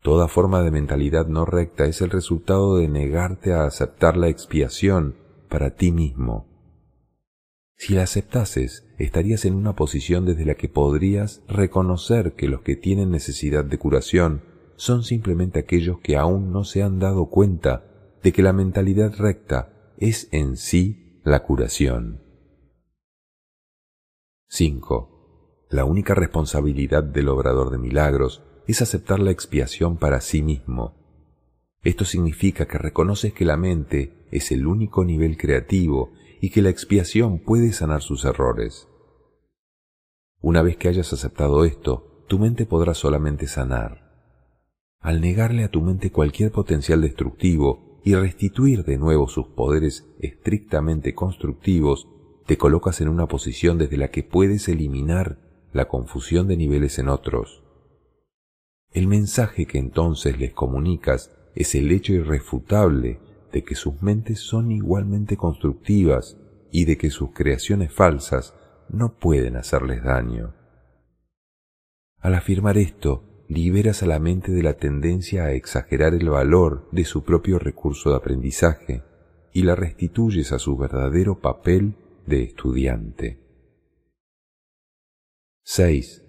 [0.00, 5.16] Toda forma de mentalidad no recta es el resultado de negarte a aceptar la expiación
[5.48, 6.49] para ti mismo.
[7.80, 12.76] Si la aceptases, estarías en una posición desde la que podrías reconocer que los que
[12.76, 14.42] tienen necesidad de curación
[14.76, 19.94] son simplemente aquellos que aún no se han dado cuenta de que la mentalidad recta
[19.96, 22.20] es en sí la curación.
[24.48, 25.66] 5.
[25.70, 30.98] La única responsabilidad del obrador de milagros es aceptar la expiación para sí mismo.
[31.82, 36.70] Esto significa que reconoces que la mente es el único nivel creativo y que la
[36.70, 38.88] expiación puede sanar sus errores.
[40.40, 44.10] Una vez que hayas aceptado esto, tu mente podrá solamente sanar.
[45.00, 51.14] Al negarle a tu mente cualquier potencial destructivo y restituir de nuevo sus poderes estrictamente
[51.14, 52.08] constructivos,
[52.46, 55.38] te colocas en una posición desde la que puedes eliminar
[55.72, 57.62] la confusión de niveles en otros.
[58.92, 63.20] El mensaje que entonces les comunicas es el hecho irrefutable
[63.52, 66.38] de que sus mentes son igualmente constructivas
[66.70, 68.54] y de que sus creaciones falsas
[68.88, 70.54] no pueden hacerles daño.
[72.18, 77.04] Al afirmar esto, liberas a la mente de la tendencia a exagerar el valor de
[77.04, 79.02] su propio recurso de aprendizaje
[79.52, 83.40] y la restituyes a su verdadero papel de estudiante.
[85.64, 86.22] 6.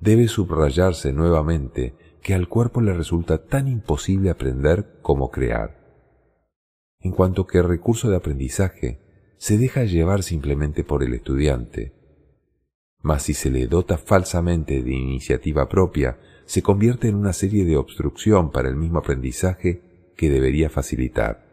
[0.00, 5.77] Debe subrayarse nuevamente que al cuerpo le resulta tan imposible aprender como crear.
[7.00, 9.00] En cuanto que el recurso de aprendizaje
[9.36, 11.92] se deja llevar simplemente por el estudiante,
[13.00, 17.76] mas si se le dota falsamente de iniciativa propia, se convierte en una serie de
[17.76, 21.46] obstrucción para el mismo aprendizaje que debería facilitar.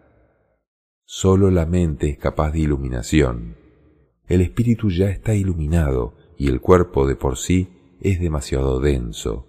[1.05, 3.58] Solo la mente es capaz de iluminación,
[4.27, 7.69] el espíritu ya está iluminado y el cuerpo de por sí
[8.01, 9.47] es demasiado denso.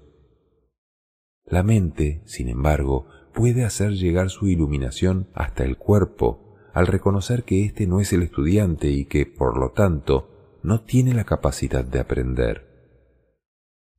[1.45, 3.07] La mente, sin embargo,
[3.37, 8.23] puede hacer llegar su iluminación hasta el cuerpo al reconocer que éste no es el
[8.23, 12.67] estudiante y que, por lo tanto, no tiene la capacidad de aprender.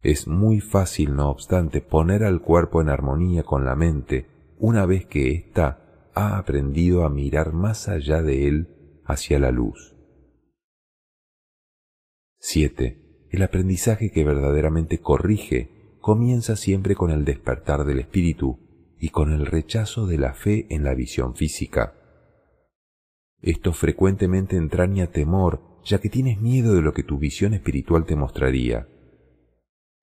[0.02, 4.28] Es muy fácil, no obstante, poner al cuerpo en armonía con la mente
[4.58, 9.96] una vez que ésta ha aprendido a mirar más allá de él hacia la luz.
[12.40, 13.28] 7.
[13.30, 18.67] El aprendizaje que verdaderamente corrige comienza siempre con el despertar del espíritu
[19.00, 21.94] y con el rechazo de la fe en la visión física.
[23.42, 28.16] Esto frecuentemente entraña temor, ya que tienes miedo de lo que tu visión espiritual te
[28.16, 28.88] mostraría.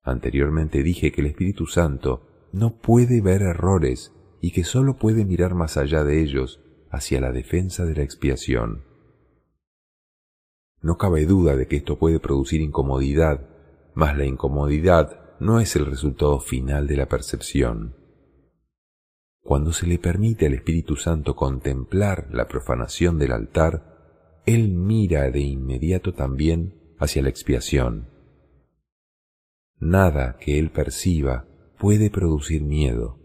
[0.03, 5.55] Anteriormente dije que el Espíritu Santo no puede ver errores y que sólo puede mirar
[5.55, 8.85] más allá de ellos hacia la defensa de la expiación.
[10.81, 13.49] No cabe duda de que esto puede producir incomodidad,
[13.95, 18.04] mas la incomodidad no es el resultado final de la percepción.
[19.45, 25.41] Cuando se le permite al Espíritu Santo contemplar la profanación del altar, Él mira de
[25.41, 28.09] inmediato también hacia la expiación.
[29.79, 31.45] Nada que Él perciba
[31.79, 33.19] puede producir miedo.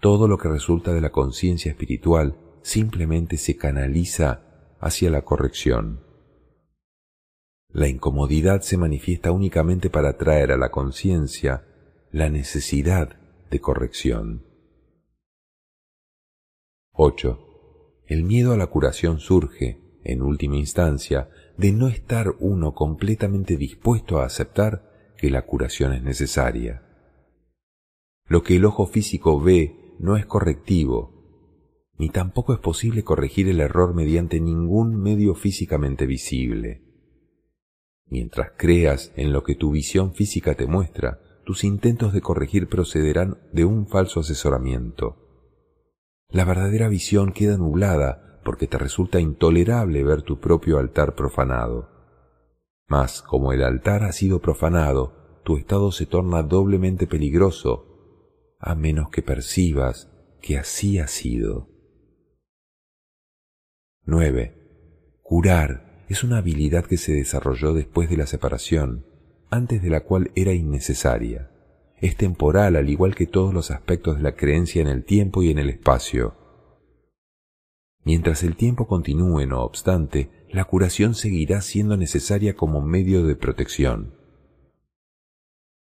[0.00, 6.04] Todo lo que resulta de la conciencia espiritual simplemente se canaliza hacia la corrección.
[7.70, 11.64] La incomodidad se manifiesta únicamente para traer a la conciencia
[12.12, 13.16] la necesidad
[13.50, 14.51] de corrección.
[16.94, 18.04] 8.
[18.06, 24.18] El miedo a la curación surge, en última instancia, de no estar uno completamente dispuesto
[24.18, 26.82] a aceptar que la curación es necesaria.
[28.26, 33.60] Lo que el ojo físico ve no es correctivo, ni tampoco es posible corregir el
[33.60, 36.82] error mediante ningún medio físicamente visible.
[38.06, 43.38] Mientras creas en lo que tu visión física te muestra, tus intentos de corregir procederán
[43.50, 45.31] de un falso asesoramiento.
[46.32, 51.90] La verdadera visión queda nublada porque te resulta intolerable ver tu propio altar profanado.
[52.88, 59.10] Mas como el altar ha sido profanado, tu estado se torna doblemente peligroso, a menos
[59.10, 60.10] que percibas
[60.40, 61.68] que así ha sido.
[64.04, 65.20] 9.
[65.22, 69.06] Curar es una habilidad que se desarrolló después de la separación,
[69.50, 71.51] antes de la cual era innecesaria
[72.02, 75.50] es temporal al igual que todos los aspectos de la creencia en el tiempo y
[75.50, 76.34] en el espacio.
[78.04, 84.16] Mientras el tiempo continúe, no obstante, la curación seguirá siendo necesaria como medio de protección.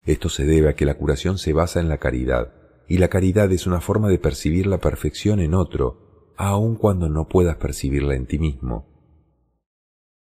[0.04, 2.54] Esto se debe a que la curación se basa en la caridad,
[2.86, 7.26] y la caridad es una forma de percibir la perfección en otro, aun cuando no
[7.26, 8.86] puedas percibirla en ti mismo.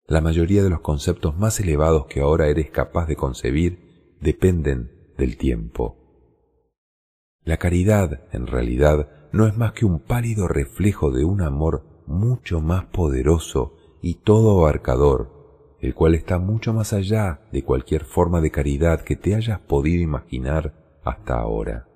[0.07, 5.37] La mayoría de los conceptos más elevados que ahora eres capaz de concebir dependen del
[5.37, 5.97] tiempo.
[7.45, 12.61] La caridad, en realidad, no es más que un pálido reflejo de un amor mucho
[12.61, 18.51] más poderoso y todo abarcador, el cual está mucho más allá de cualquier forma de
[18.51, 21.89] caridad que te hayas podido imaginar hasta ahora.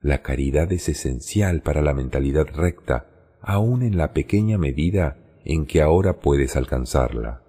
[0.00, 5.82] La caridad es esencial para la mentalidad recta, aun en la pequeña medida en que
[5.82, 7.42] ahora puedes alcanzarla.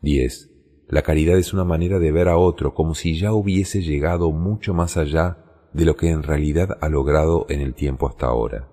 [0.00, 0.55] 10.
[0.88, 4.72] La caridad es una manera de ver a otro como si ya hubiese llegado mucho
[4.72, 5.38] más allá
[5.72, 8.68] de lo que en realidad ha logrado en el tiempo hasta ahora.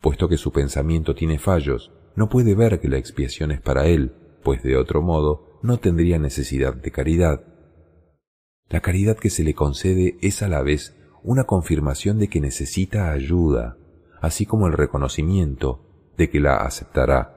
[0.00, 4.12] Puesto que su pensamiento tiene fallos, no puede ver que la expiación es para él,
[4.42, 7.42] pues de otro modo no tendría necesidad de caridad.
[8.68, 13.10] La caridad que se le concede es a la vez una confirmación de que necesita
[13.10, 13.78] ayuda,
[14.20, 17.33] así como el reconocimiento de que la aceptará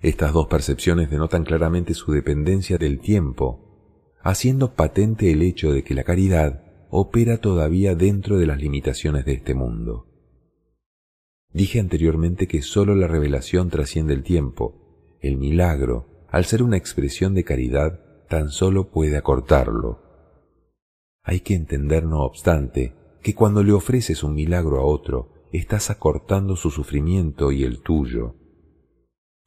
[0.00, 5.94] estas dos percepciones denotan claramente su dependencia del tiempo, haciendo patente el hecho de que
[5.94, 10.06] la caridad opera todavía dentro de las limitaciones de este mundo.
[11.52, 15.16] Dije anteriormente que sólo la revelación trasciende el tiempo.
[15.20, 20.02] El milagro, al ser una expresión de caridad, tan solo puede acortarlo.
[21.22, 26.54] Hay que entender, no obstante, que cuando le ofreces un milagro a otro, estás acortando
[26.56, 28.36] su sufrimiento y el tuyo.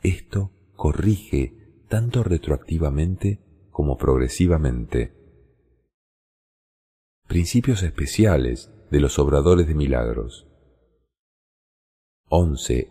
[0.03, 3.39] Esto corrige tanto retroactivamente
[3.69, 5.13] como progresivamente.
[7.27, 10.47] Principios especiales de los obradores de milagros.
[12.29, 12.89] 11.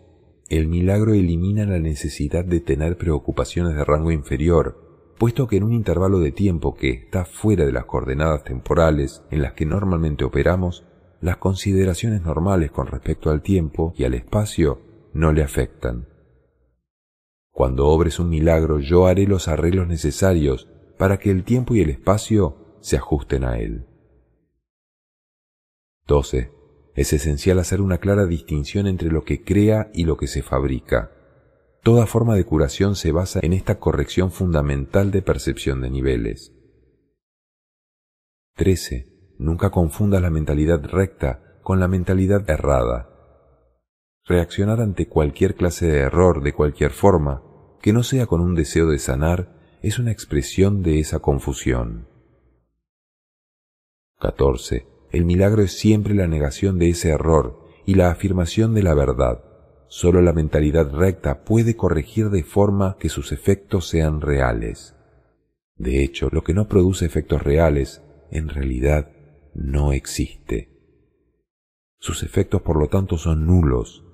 [0.49, 5.73] El milagro elimina la necesidad de tener preocupaciones de rango inferior, puesto que en un
[5.73, 10.85] intervalo de tiempo que está fuera de las coordenadas temporales en las que normalmente operamos,
[11.19, 14.81] las consideraciones normales con respecto al tiempo y al espacio
[15.13, 16.10] no le afectan.
[17.51, 21.89] Cuando obres un milagro, yo haré los arreglos necesarios para que el tiempo y el
[21.89, 23.87] espacio se ajusten a él.
[26.07, 26.51] 12.
[26.95, 31.11] Es esencial hacer una clara distinción entre lo que crea y lo que se fabrica.
[31.83, 36.53] Toda forma de curación se basa en esta corrección fundamental de percepción de niveles.
[38.55, 39.35] 13.
[39.39, 43.10] Nunca confundas la mentalidad recta con la mentalidad errada.
[44.31, 47.43] Reaccionar ante cualquier clase de error de cualquier forma,
[47.81, 52.07] que no sea con un deseo de sanar, es una expresión de esa confusión.
[54.21, 54.87] 14.
[55.11, 59.43] El milagro es siempre la negación de ese error y la afirmación de la verdad.
[59.89, 64.95] Solo la mentalidad recta puede corregir de forma que sus efectos sean reales.
[65.75, 68.01] De hecho, lo que no produce efectos reales,
[68.31, 69.11] en realidad,
[69.53, 70.69] no existe.
[71.99, 74.05] Sus efectos, por lo tanto, son nulos,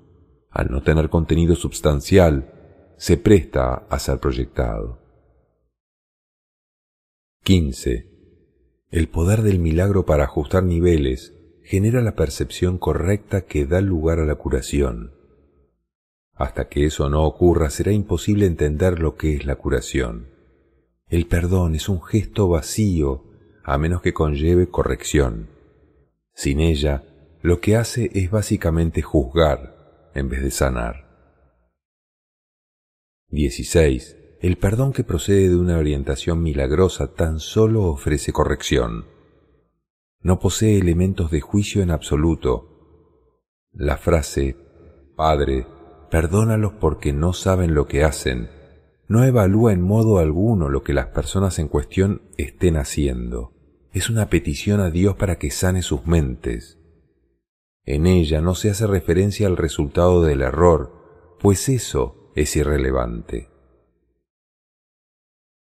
[0.57, 2.51] al no tener contenido substancial,
[2.97, 4.97] se presta a ser proyectado.
[7.43, 8.09] 15.
[8.89, 14.25] El poder del milagro para ajustar niveles genera la percepción correcta que da lugar a
[14.25, 15.13] la curación.
[16.33, 20.31] Hasta que eso no ocurra será imposible entender lo que es la curación.
[21.07, 23.25] El perdón es un gesto vacío
[23.63, 25.49] a menos que conlleve corrección.
[26.33, 27.03] Sin ella,
[27.43, 29.76] lo que hace es básicamente juzgar
[30.17, 31.07] en vez de sanar.
[33.29, 34.17] 16.
[34.39, 39.05] El perdón que procede de una orientación milagrosa tan solo ofrece corrección.
[40.21, 43.69] No posee elementos de juicio en absoluto.
[43.71, 44.55] La frase,
[45.15, 45.67] Padre,
[46.09, 48.49] perdónalos porque no saben lo que hacen,
[49.07, 53.53] no evalúa en modo alguno lo que las personas en cuestión estén haciendo.
[53.93, 56.76] Es una petición a Dios para que sane sus mentes.
[57.87, 63.49] En ella no se hace referencia al resultado del error, pues eso es irrelevante.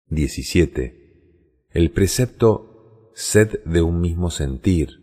[0.08, 1.68] 17.
[1.70, 4.98] El precepto sed de un mismo sentir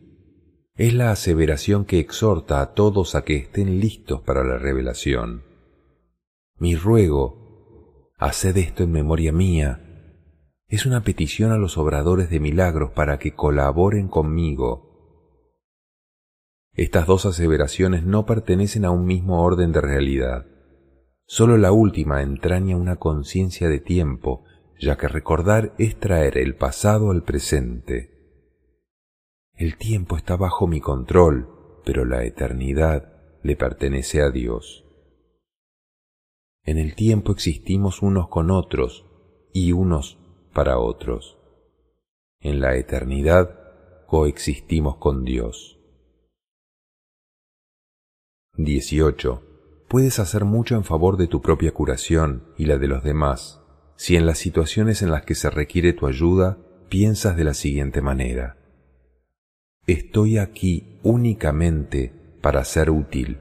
[0.76, 5.43] es la aseveración que exhorta a todos a que estén listos para la revelación.
[6.60, 10.26] Mi ruego, haced esto en memoria mía,
[10.68, 14.86] es una petición a los obradores de milagros para que colaboren conmigo.
[16.78, 20.45] Estas dos aseveraciones no pertenecen a un mismo orden de realidad.
[21.25, 24.43] Solo la última entraña una conciencia de tiempo,
[24.80, 28.11] ya que recordar es traer el pasado al presente.
[29.55, 33.11] El tiempo está bajo mi control, pero la eternidad
[33.41, 34.86] le pertenece a Dios.
[36.63, 39.03] En el tiempo existimos unos con otros
[39.51, 40.19] y unos
[40.53, 41.39] para otros.
[42.39, 45.76] En la eternidad coexistimos con Dios.
[48.58, 49.43] 18.
[49.88, 53.62] Puedes hacer mucho en favor de tu propia curación y la de los demás
[53.97, 58.01] si en las situaciones en las que se requiere tu ayuda piensas de la siguiente
[58.01, 58.58] manera.
[59.88, 63.39] Estoy aquí únicamente para ser útil.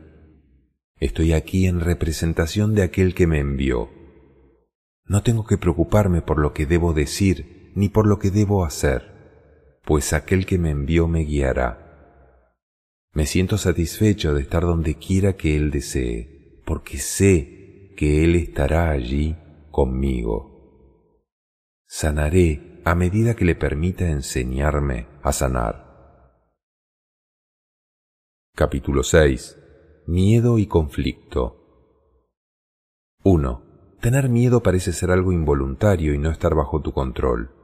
[0.99, 3.91] Estoy aquí en representación de aquel que me envió.
[5.05, 9.81] No tengo que preocuparme por lo que debo decir ni por lo que debo hacer,
[9.85, 11.86] pues aquel que me envió me guiará.
[13.17, 18.91] Me siento satisfecho de estar donde quiera que Él desee, porque sé que Él estará
[18.91, 19.39] allí
[19.71, 21.01] conmigo.
[21.87, 26.43] Sanaré a medida que le permita enseñarme a sanar.
[28.55, 29.63] Capítulo 6.
[30.07, 32.03] Miedo y conflicto.
[33.25, 33.97] 1.
[34.03, 37.56] Tener miedo parece ser algo involuntario y no estar bajo tu control.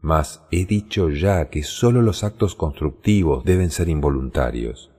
[0.00, 4.90] Mas he dicho ya que sólo los actos constructivos deben ser involuntarios.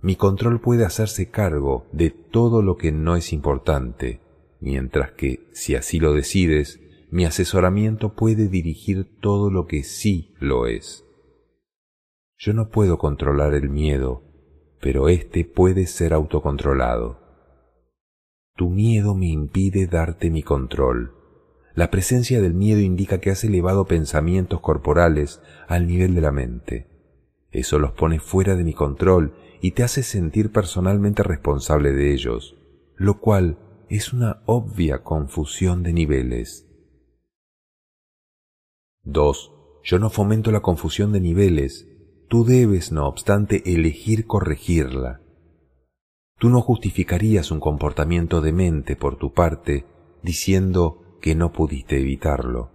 [0.00, 4.20] Mi control puede hacerse cargo de todo lo que no es importante,
[4.60, 6.80] mientras que, si así lo decides,
[7.10, 11.04] mi asesoramiento puede dirigir todo lo que sí lo es.
[12.36, 14.22] Yo no puedo controlar el miedo,
[14.80, 17.20] pero éste puede ser autocontrolado.
[18.56, 21.14] Tu miedo me impide darte mi control.
[21.74, 26.86] La presencia del miedo indica que has elevado pensamientos corporales al nivel de la mente.
[27.50, 32.56] Eso los pone fuera de mi control y te hace sentir personalmente responsable de ellos,
[32.96, 33.58] lo cual
[33.88, 36.68] es una obvia confusión de niveles.
[39.02, 39.52] 2.
[39.82, 41.88] Yo no fomento la confusión de niveles.
[42.28, 45.20] Tú debes, no obstante, elegir corregirla.
[46.38, 49.86] Tú no justificarías un comportamiento demente por tu parte
[50.22, 52.70] diciendo que no pudiste evitarlo.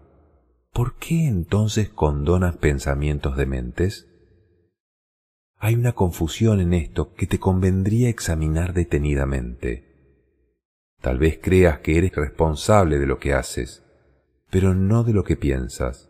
[0.73, 4.07] ¿Por qué entonces condonas pensamientos dementes?
[5.59, 9.85] Hay una confusión en esto que te convendría examinar detenidamente.
[10.99, 13.83] Tal vez creas que eres responsable de lo que haces,
[14.49, 16.09] pero no de lo que piensas.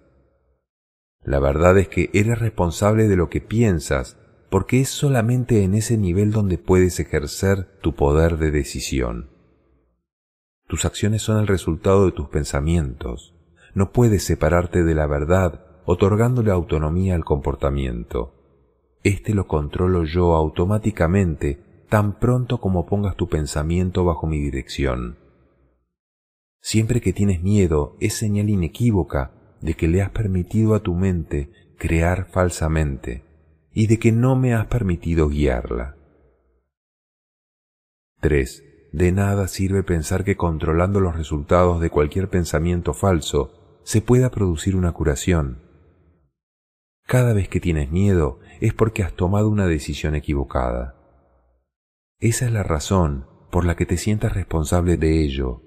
[1.21, 4.17] La verdad es que eres responsable de lo que piensas,
[4.49, 9.38] porque es solamente en ese nivel donde puedes ejercer tu poder de decisión.
[10.70, 13.34] Tus acciones son el resultado de tus pensamientos.
[13.74, 18.36] No puedes separarte de la verdad otorgándole autonomía al comportamiento.
[19.03, 25.17] Este lo controlo yo automáticamente tan pronto como pongas tu pensamiento bajo mi dirección.
[26.61, 31.49] Siempre que tienes miedo es señal inequívoca de que le has permitido a tu mente
[31.80, 33.24] crear falsamente
[33.74, 35.95] y de que no me has permitido guiarla.
[38.22, 38.68] 3.
[38.91, 44.75] De nada sirve pensar que controlando los resultados de cualquier pensamiento falso se pueda producir
[44.75, 45.61] una curación.
[47.05, 50.95] Cada vez que tienes miedo es porque has tomado una decisión equivocada.
[52.19, 55.63] Esa es la razón por la que te sientas responsable de ello.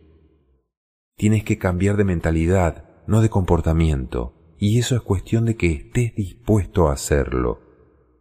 [1.17, 6.15] Tienes que cambiar de mentalidad, no de comportamiento, y eso es cuestión de que estés
[6.15, 7.61] dispuesto a hacerlo.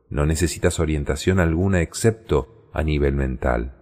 [0.10, 3.81] No necesitas orientación alguna excepto a nivel mental.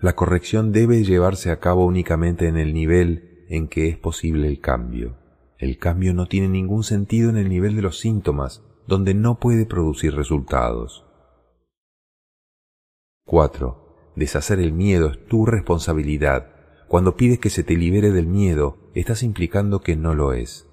[0.00, 4.60] La corrección debe llevarse a cabo únicamente en el nivel en que es posible el
[4.60, 5.16] cambio.
[5.58, 9.66] El cambio no tiene ningún sentido en el nivel de los síntomas, donde no puede
[9.66, 11.04] producir resultados.
[13.24, 14.12] 4.
[14.14, 16.54] Deshacer el miedo es tu responsabilidad.
[16.86, 20.68] Cuando pides que se te libere del miedo, estás implicando que no lo es.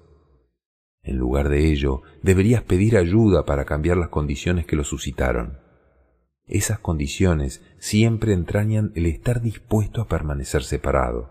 [1.02, 5.58] En lugar de ello, deberías pedir ayuda para cambiar las condiciones que lo suscitaron.
[6.46, 11.30] Esas condiciones siempre entrañan el estar dispuesto a permanecer separado.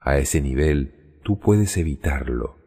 [0.00, 2.58] A ese nivel tú puedes evitarlo.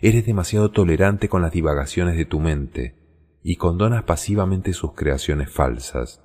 [0.00, 6.22] Eres demasiado tolerante con las divagaciones de tu mente y condonas pasivamente sus creaciones falsas.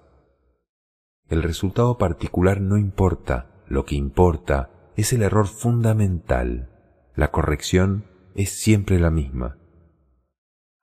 [1.28, 6.70] El resultado particular no importa, lo que importa es el error fundamental.
[7.16, 9.58] La corrección es siempre la misma.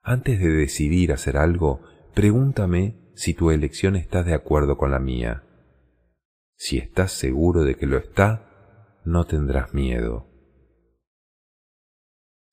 [0.03, 1.81] Antes de decidir hacer algo,
[2.13, 5.43] pregúntame si tu elección está de acuerdo con la mía.
[6.55, 10.27] Si estás seguro de que lo está, no tendrás miedo.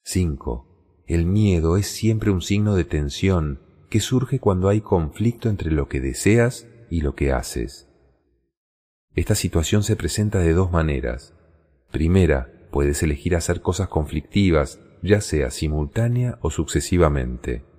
[0.04, 1.04] 5.
[1.06, 3.60] El miedo es siempre un signo de tensión
[3.90, 7.90] que surge cuando hay conflicto entre lo que deseas y lo que haces.
[9.14, 11.34] Esta situación se presenta de dos maneras.
[11.92, 17.73] Primera, puedes elegir hacer cosas conflictivas, ya sea simultánea o sucesivamente.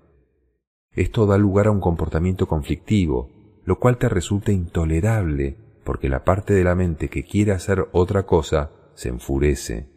[0.96, 3.30] Esto da lugar a un comportamiento conflictivo,
[3.66, 8.26] lo cual te resulta intolerable porque la parte de la mente que quiere hacer otra
[8.26, 9.90] cosa se enfurece.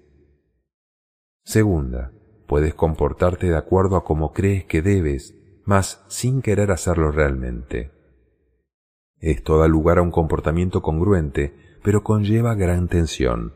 [1.45, 2.13] Segunda,
[2.47, 5.35] puedes comportarte de acuerdo a como crees que debes,
[5.65, 7.93] mas sin querer hacerlo realmente.
[9.21, 13.55] Esto da lugar a un comportamiento congruente, pero conlleva gran tensión.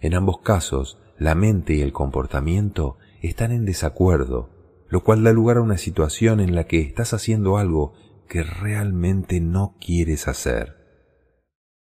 [0.00, 4.59] En ambos casos, la mente y el comportamiento están en desacuerdo
[4.90, 7.94] lo cual da lugar a una situación en la que estás haciendo algo
[8.28, 10.76] que realmente no quieres hacer.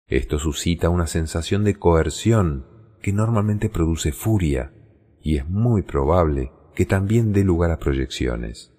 [0.06, 2.66] Esto suscita una sensación de coerción
[3.02, 4.72] que normalmente produce furia
[5.20, 8.72] y es muy probable que también dé lugar a proyecciones.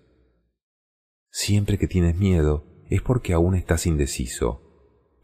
[1.29, 4.63] Siempre que tienes miedo es porque aún estás indeciso.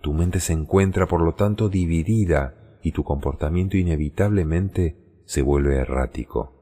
[0.02, 6.53] Tu mente se encuentra por lo tanto dividida y tu comportamiento inevitablemente se vuelve errático.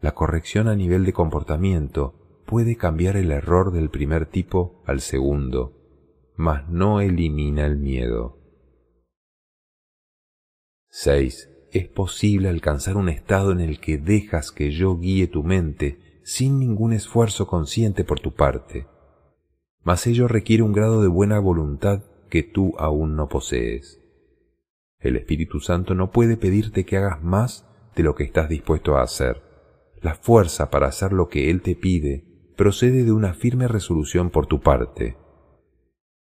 [0.00, 5.72] La corrección a nivel de comportamiento puede cambiar el error del primer tipo al segundo,
[6.36, 8.38] mas no elimina el miedo.
[10.88, 11.50] 6.
[11.72, 16.58] Es posible alcanzar un estado en el que dejas que yo guíe tu mente sin
[16.58, 18.86] ningún esfuerzo consciente por tu parte,
[19.82, 24.00] mas ello requiere un grado de buena voluntad que tú aún no posees.
[24.98, 29.02] El Espíritu Santo no puede pedirte que hagas más de lo que estás dispuesto a
[29.02, 29.45] hacer
[30.02, 34.46] la fuerza para hacer lo que Él te pide procede de una firme resolución por
[34.46, 35.16] tu parte.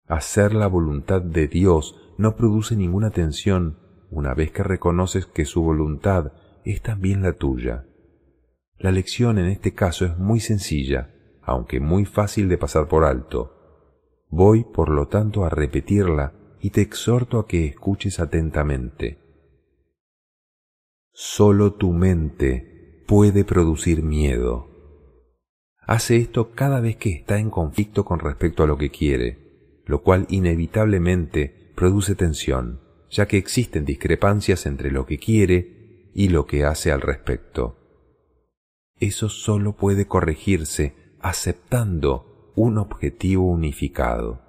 [0.06, 3.78] Hacer la voluntad de Dios no produce ninguna tensión
[4.10, 6.32] una vez que reconoces que su voluntad
[6.64, 7.86] es también la tuya.
[8.78, 13.56] La lección en este caso es muy sencilla, aunque muy fácil de pasar por alto.
[14.28, 19.18] Voy, por lo tanto, a repetirla y te exhorto a que escuches atentamente.
[21.12, 22.71] Solo tu mente
[23.12, 24.70] puede producir miedo.
[25.82, 30.02] Hace esto cada vez que está en conflicto con respecto a lo que quiere, lo
[30.02, 36.64] cual inevitablemente produce tensión, ya que existen discrepancias entre lo que quiere y lo que
[36.64, 37.76] hace al respecto.
[38.98, 44.40] Eso solo puede corregirse aceptando un objetivo unificado.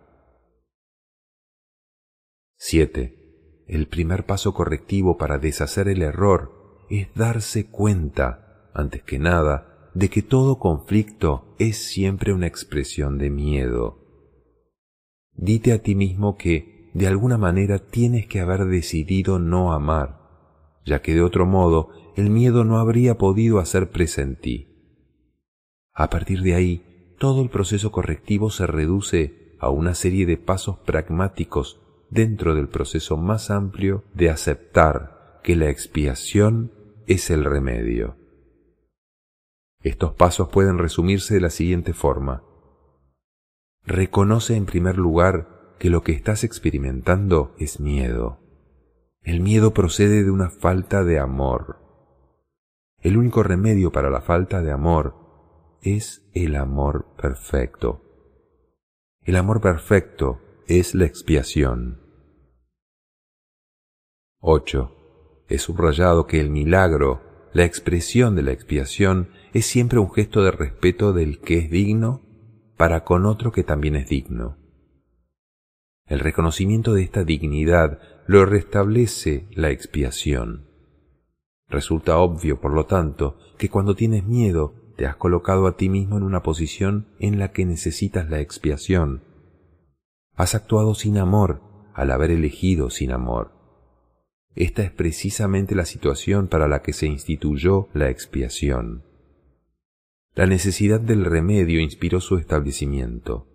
[2.60, 3.66] 7.
[3.68, 8.43] El primer paso correctivo para deshacer el error es darse cuenta
[8.74, 14.00] antes que nada, de que todo conflicto es siempre una expresión de miedo.
[15.34, 20.20] Dite a ti mismo que, de alguna manera, tienes que haber decidido no amar,
[20.86, 24.68] ya que de otro modo el miedo no habría podido hacer presa en ti.
[25.94, 30.78] A partir de ahí, todo el proceso correctivo se reduce a una serie de pasos
[30.80, 36.72] pragmáticos dentro del proceso más amplio de aceptar que la expiación
[37.08, 38.23] es el remedio.
[39.84, 42.44] Estos pasos pueden resumirse de la siguiente forma.
[43.84, 48.40] Reconoce en primer lugar que lo que estás experimentando es miedo.
[49.22, 51.80] El miedo procede de una falta de amor.
[53.02, 55.16] El único remedio para la falta de amor
[55.82, 58.02] es el amor perfecto.
[59.22, 62.02] El amor perfecto es la expiación.
[64.40, 65.46] 8.
[65.50, 67.22] He subrayado que el milagro,
[67.52, 72.22] la expresión de la expiación, es siempre un gesto de respeto del que es digno
[72.76, 74.58] para con otro que también es digno.
[76.08, 80.68] El reconocimiento de esta dignidad lo restablece la expiación.
[81.70, 86.18] Resulta obvio, por lo tanto, que cuando tienes miedo te has colocado a ti mismo
[86.18, 89.24] en una posición en la que necesitas la expiación.
[90.36, 91.62] Has actuado sin amor
[91.94, 93.52] al haber elegido sin amor.
[94.56, 99.13] Esta es precisamente la situación para la que se instituyó la expiación.
[100.36, 103.48] La necesidad del remedio inspiró su establecimiento.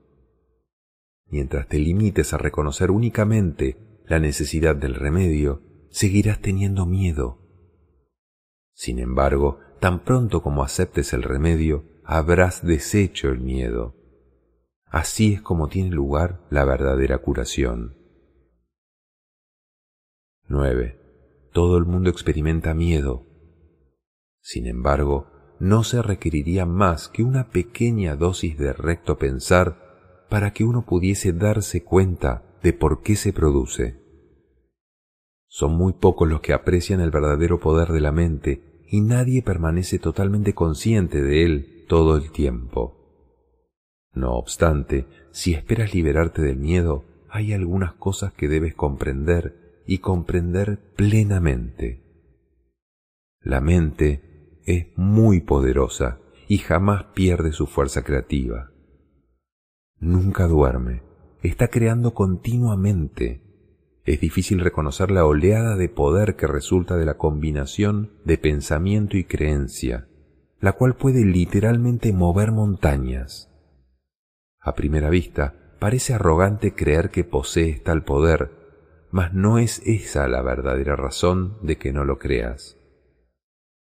[1.27, 3.77] Mientras te limites a reconocer únicamente
[4.07, 7.39] la necesidad del remedio, seguirás teniendo miedo.
[8.75, 13.97] Sin embargo, tan pronto como aceptes el remedio, habrás deshecho el miedo.
[14.85, 17.97] Así es como tiene lugar la verdadera curación.
[20.47, 20.99] 9.
[21.53, 23.27] Todo el mundo experimenta miedo.
[24.41, 30.65] Sin embargo, no se requeriría más que una pequeña dosis de recto pensar para que
[30.65, 33.99] uno pudiese darse cuenta de por qué se produce.
[35.47, 39.99] Son muy pocos los que aprecian el verdadero poder de la mente y nadie permanece
[39.99, 42.95] totalmente consciente de él todo el tiempo.
[44.13, 50.93] No obstante, si esperas liberarte del miedo, hay algunas cosas que debes comprender y comprender
[50.97, 52.03] plenamente.
[53.41, 54.28] La mente
[54.69, 58.71] es muy poderosa y jamás pierde su fuerza creativa.
[59.99, 61.03] Nunca duerme,
[61.43, 63.49] está creando continuamente
[64.09, 69.25] es difícil reconocer la oleada de poder que resulta de la combinación de pensamiento y
[69.25, 70.09] creencia,
[70.61, 73.53] la cual puede literalmente mover montañas.
[74.61, 78.51] A primera vista, parece arrogante creer que posees tal poder,
[79.11, 82.78] mas no es esa la verdadera razón de que no lo creas.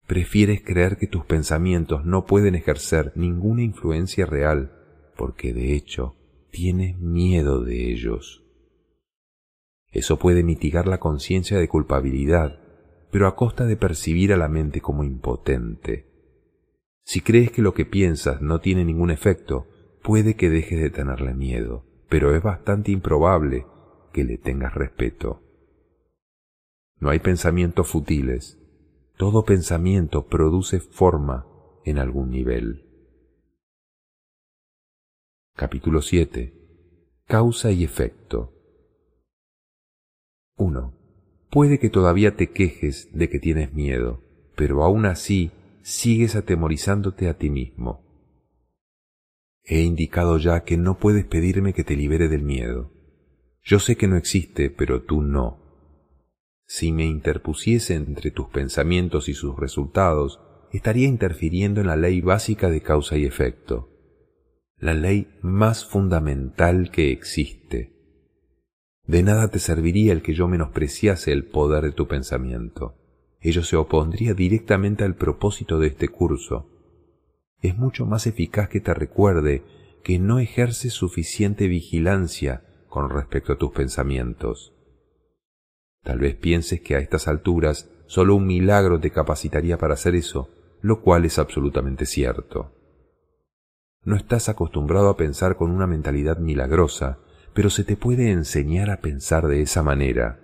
[0.08, 4.72] Prefieres creer que tus pensamientos no pueden ejercer ninguna influencia real,
[5.16, 6.16] porque de hecho
[6.52, 8.44] tienes miedo de ellos.
[9.92, 12.60] Eso puede mitigar la conciencia de culpabilidad,
[13.12, 16.08] pero a costa de percibir a la mente como impotente.
[17.06, 19.68] Si crees que lo que piensas no tiene ningún efecto,
[20.02, 23.66] puede que dejes de tenerle miedo, pero es bastante improbable
[24.12, 25.42] que le tengas respeto.
[27.00, 28.63] No hay pensamientos futiles.
[29.18, 31.46] Todo pensamiento produce forma
[31.86, 32.90] en algún nivel.
[35.56, 36.52] Capítulo 7.
[37.28, 38.54] Causa y efecto.
[40.58, 40.98] 1.
[41.52, 44.24] Puede que todavía te quejes de que tienes miedo,
[44.56, 45.52] pero aún así
[45.84, 48.04] sigues atemorizándote a ti mismo.
[49.64, 52.92] He indicado ya que no puedes pedirme que te libere del miedo.
[53.62, 55.63] Yo sé que no existe, pero tú no.
[56.76, 60.40] Si me interpusiese entre tus pensamientos y sus resultados,
[60.72, 63.92] estaría interfiriendo en la ley básica de causa y efecto,
[64.80, 67.94] la ley más fundamental que existe.
[69.06, 72.96] De nada te serviría el que yo menospreciase el poder de tu pensamiento.
[73.40, 76.72] Ello se opondría directamente al propósito de este curso.
[77.62, 79.64] Es mucho más eficaz que te recuerde
[80.04, 84.74] que no ejerces suficiente vigilancia con respecto a tus pensamientos.
[86.04, 90.50] Tal vez pienses que a estas alturas solo un milagro te capacitaría para hacer eso,
[90.82, 92.72] lo cual es absolutamente cierto.
[94.04, 97.20] No estás acostumbrado a pensar con una mentalidad milagrosa,
[97.54, 100.42] pero se te puede enseñar a pensar de esa manera.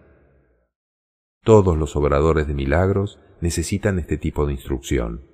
[1.43, 5.26] Todos los obradores de milagros necesitan este tipo de instrucción.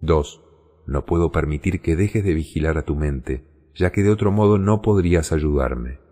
[0.00, 0.42] 2.
[0.86, 4.58] No puedo permitir que dejes de vigilar a tu mente, ya que de otro modo
[4.58, 6.07] no podrías ayudarme.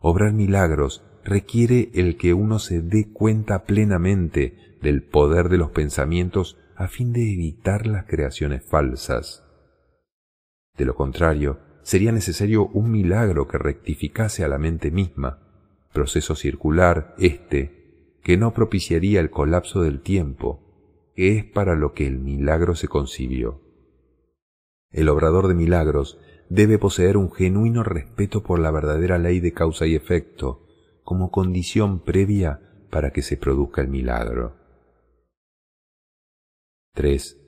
[0.00, 6.56] Obrar milagros requiere el que uno se dé cuenta plenamente del poder de los pensamientos
[6.76, 9.44] a fin de evitar las creaciones falsas.
[10.76, 15.40] De lo contrario, sería necesario un milagro que rectificase a la mente misma,
[15.92, 17.78] proceso circular este
[18.22, 22.86] que no propiciaría el colapso del tiempo, que es para lo que el milagro se
[22.86, 23.62] concibió.
[24.90, 26.18] El obrador de milagros
[26.48, 30.66] debe poseer un genuino respeto por la verdadera ley de causa y efecto,
[31.02, 34.56] como condición previa para que se produzca el milagro.
[36.94, 37.38] 3.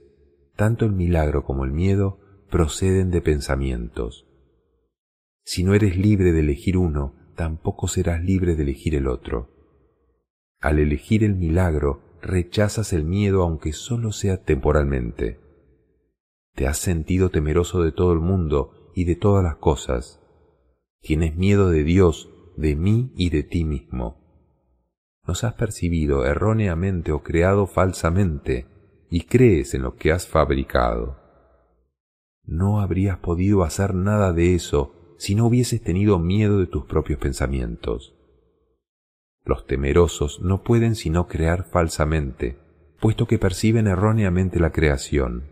[0.57, 2.21] Tanto el milagro como el miedo
[2.51, 4.27] proceden de pensamientos.
[5.45, 9.49] Si no eres libre de elegir uno, tampoco serás libre de elegir el otro.
[10.61, 15.41] Al elegir el milagro, rechazas el miedo aunque solo sea temporalmente.
[16.55, 20.21] Te has sentido temeroso de todo el mundo y de todas las cosas.
[21.01, 24.21] Tienes miedo de Dios, de mí y de ti mismo.
[25.27, 28.67] Nos has percibido erróneamente o creado falsamente
[29.11, 31.19] y crees en lo que has fabricado.
[32.45, 37.19] No habrías podido hacer nada de eso si no hubieses tenido miedo de tus propios
[37.19, 38.15] pensamientos.
[39.45, 42.59] Los temerosos no pueden sino crear falsamente,
[43.01, 45.45] puesto que perciben erróneamente la creación.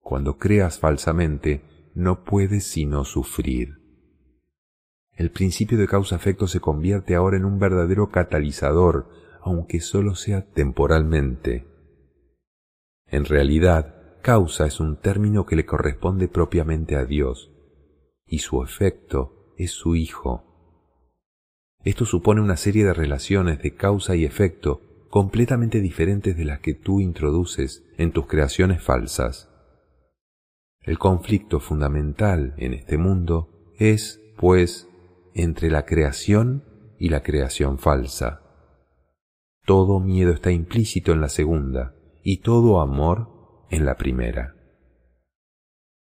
[0.00, 1.62] Cuando creas falsamente,
[1.98, 3.80] no puedes sino sufrir.
[5.16, 9.10] El principio de causa-efecto se convierte ahora en un verdadero catalizador,
[9.42, 11.66] aunque solo sea temporalmente.
[13.08, 17.50] En realidad, causa es un término que le corresponde propiamente a Dios,
[18.26, 20.44] y su efecto es su Hijo.
[21.82, 26.74] Esto supone una serie de relaciones de causa y efecto completamente diferentes de las que
[26.74, 29.47] tú introduces en tus creaciones falsas.
[30.88, 34.88] El conflicto fundamental en este mundo es, pues,
[35.34, 36.64] entre la creación
[36.98, 38.40] y la creación falsa.
[39.66, 44.54] Todo miedo está implícito en la segunda y todo amor en la primera.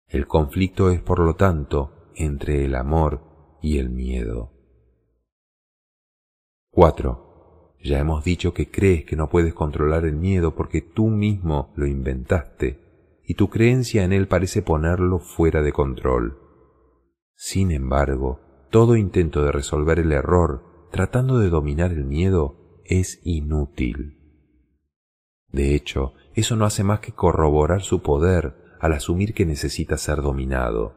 [0.08, 4.54] El conflicto es, por lo tanto, entre el amor y el miedo.
[6.70, 7.76] 4.
[7.84, 11.88] Ya hemos dicho que crees que no puedes controlar el miedo porque tú mismo lo
[11.88, 12.89] inventaste
[13.30, 16.40] y tu creencia en él parece ponerlo fuera de control.
[17.36, 18.40] Sin embargo,
[18.72, 24.18] todo intento de resolver el error tratando de dominar el miedo es inútil.
[25.52, 30.24] De hecho, eso no hace más que corroborar su poder al asumir que necesita ser
[30.24, 30.96] dominado.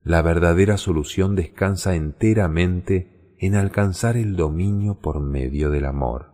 [0.00, 6.30] La verdadera solución descansa enteramente en alcanzar el dominio por medio del amor.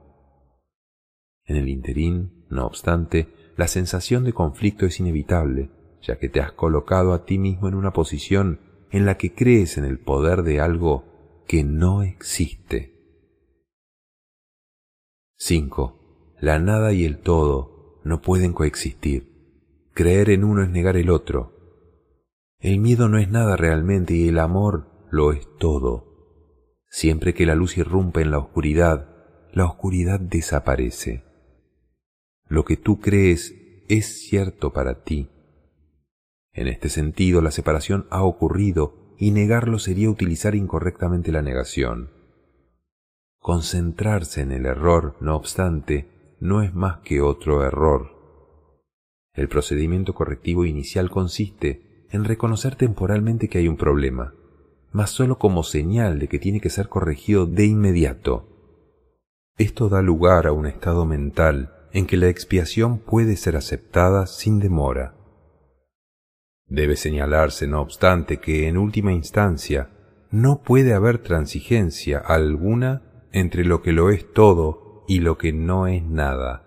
[1.46, 6.50] En el interín, no obstante, la sensación de conflicto es inevitable, ya que te has
[6.50, 8.58] colocado a ti mismo en una posición
[8.90, 12.94] en la que crees en el poder de algo que no existe.
[15.36, 16.36] 5.
[16.40, 19.28] La nada y el todo no pueden coexistir.
[19.92, 21.52] Creer en uno es negar el otro.
[22.60, 26.06] El miedo no es nada realmente y el amor lo es todo.
[26.88, 29.10] Siempre que la luz irrumpe en la oscuridad,
[29.52, 31.29] la oscuridad desaparece.
[32.50, 33.54] Lo que tú crees
[33.88, 35.30] es cierto para ti.
[36.52, 42.10] En este sentido, la separación ha ocurrido y negarlo sería utilizar incorrectamente la negación.
[43.38, 48.10] Concentrarse en el error, no obstante, no es más que otro error.
[49.32, 54.34] El procedimiento correctivo inicial consiste en reconocer temporalmente que hay un problema,
[54.90, 58.48] mas sólo como señal de que tiene que ser corregido de inmediato.
[59.56, 64.60] Esto da lugar a un estado mental en que la expiación puede ser aceptada sin
[64.60, 65.16] demora.
[66.66, 69.90] Debe señalarse, no obstante, que en última instancia
[70.30, 75.88] no puede haber transigencia alguna entre lo que lo es todo y lo que no
[75.88, 76.66] es nada.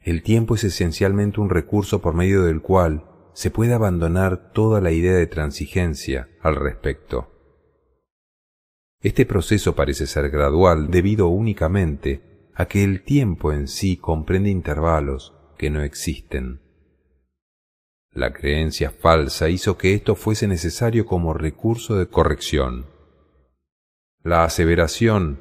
[0.00, 3.04] El tiempo es esencialmente un recurso por medio del cual
[3.34, 7.28] se puede abandonar toda la idea de transigencia al respecto.
[9.00, 15.34] Este proceso parece ser gradual debido únicamente a que el tiempo en sí comprende intervalos
[15.56, 16.60] que no existen.
[18.12, 22.86] La creencia falsa hizo que esto fuese necesario como recurso de corrección.
[24.22, 25.40] La aseveración,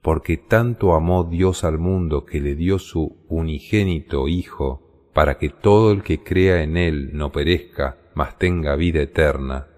[0.00, 5.92] porque tanto amó Dios al mundo que le dio su unigénito Hijo, para que todo
[5.92, 9.68] el que crea en Él no perezca, mas tenga vida eterna,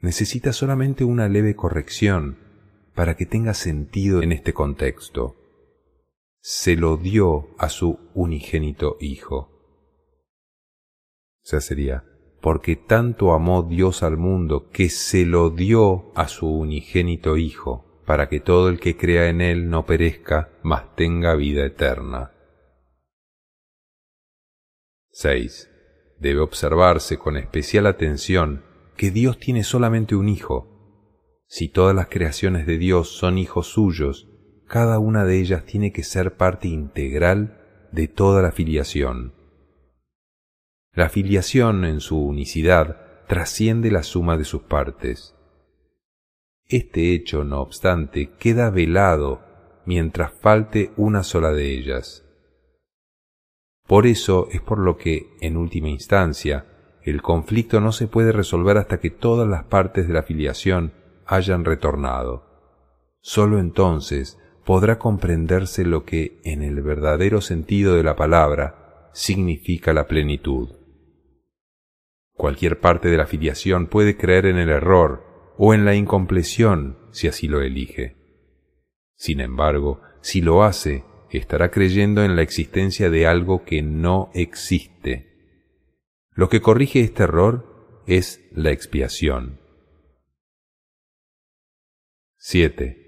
[0.00, 2.38] necesita solamente una leve corrección
[2.94, 5.36] para que tenga sentido en este contexto.
[6.48, 9.50] Se lo dio a su unigénito Hijo.
[11.42, 12.04] O sería,
[12.40, 18.28] porque tanto amó Dios al mundo que se lo dio a su unigénito Hijo, para
[18.28, 22.30] que todo el que crea en Él no perezca, mas tenga vida eterna.
[25.10, 25.68] 6.
[26.20, 28.64] Debe observarse con especial atención
[28.96, 31.42] que Dios tiene solamente un hijo.
[31.48, 34.28] Si todas las creaciones de Dios son hijos suyos,
[34.66, 37.60] cada una de ellas tiene que ser parte integral
[37.92, 39.32] de toda la filiación.
[40.92, 45.34] La filiación en su unicidad trasciende la suma de sus partes.
[46.68, 49.42] Este hecho, no obstante, queda velado
[49.84, 52.24] mientras falte una sola de ellas.
[53.86, 56.66] Por eso es por lo que, en última instancia,
[57.02, 60.92] el conflicto no se puede resolver hasta que todas las partes de la filiación
[61.24, 62.44] hayan retornado.
[63.20, 70.08] Sólo entonces podrá comprenderse lo que, en el verdadero sentido de la palabra, significa la
[70.08, 70.70] plenitud.
[72.34, 77.28] Cualquier parte de la filiación puede creer en el error o en la incompleción si
[77.28, 78.16] así lo elige.
[79.14, 85.32] Sin embargo, si lo hace, estará creyendo en la existencia de algo que no existe.
[86.32, 89.60] Lo que corrige este error es la expiación.
[92.38, 93.05] 7.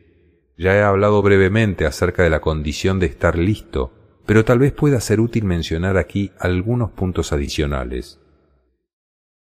[0.59, 3.93] Ya he hablado brevemente acerca de la condición de estar listo,
[4.27, 8.21] pero tal vez pueda ser útil mencionar aquí algunos puntos adicionales.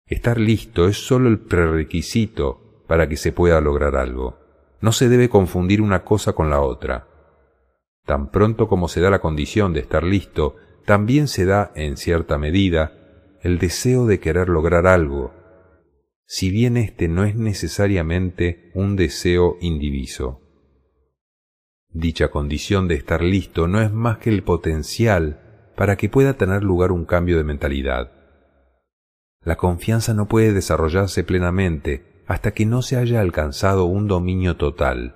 [0.06, 4.38] Estar listo es sólo el prerequisito para que se pueda lograr algo.
[4.82, 7.08] No se debe confundir una cosa con la otra.
[8.06, 12.38] Tan pronto como se da la condición de estar listo, también se da, en cierta
[12.38, 15.34] medida, el deseo de querer lograr algo,
[16.26, 20.47] si bien éste no es necesariamente un deseo indiviso.
[22.00, 26.64] Dicha condición de estar listo no es más que el potencial para que pueda tener
[26.64, 28.12] lugar un cambio de mentalidad.
[29.44, 35.16] La confianza no puede desarrollarse plenamente hasta que no se haya alcanzado un dominio total.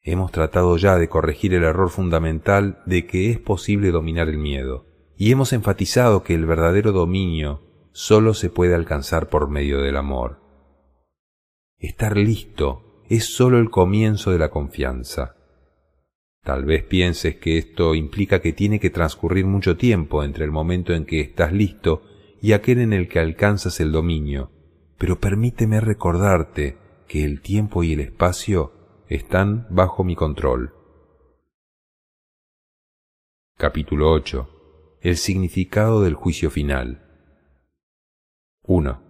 [0.00, 4.86] Hemos tratado ya de corregir el error fundamental de que es posible dominar el miedo,
[5.16, 10.38] y hemos enfatizado que el verdadero dominio solo se puede alcanzar por medio del amor.
[11.78, 15.36] Estar listo es solo el comienzo de la confianza.
[16.42, 20.92] Tal vez pienses que esto implica que tiene que transcurrir mucho tiempo entre el momento
[20.92, 22.02] en que estás listo
[22.40, 24.50] y aquel en el que alcanzas el dominio,
[24.98, 26.78] pero permíteme recordarte
[27.08, 28.72] que el tiempo y el espacio
[29.08, 30.72] están bajo mi control.
[33.56, 34.98] Capítulo 8.
[35.00, 37.02] El significado del juicio final.
[38.64, 39.05] 1.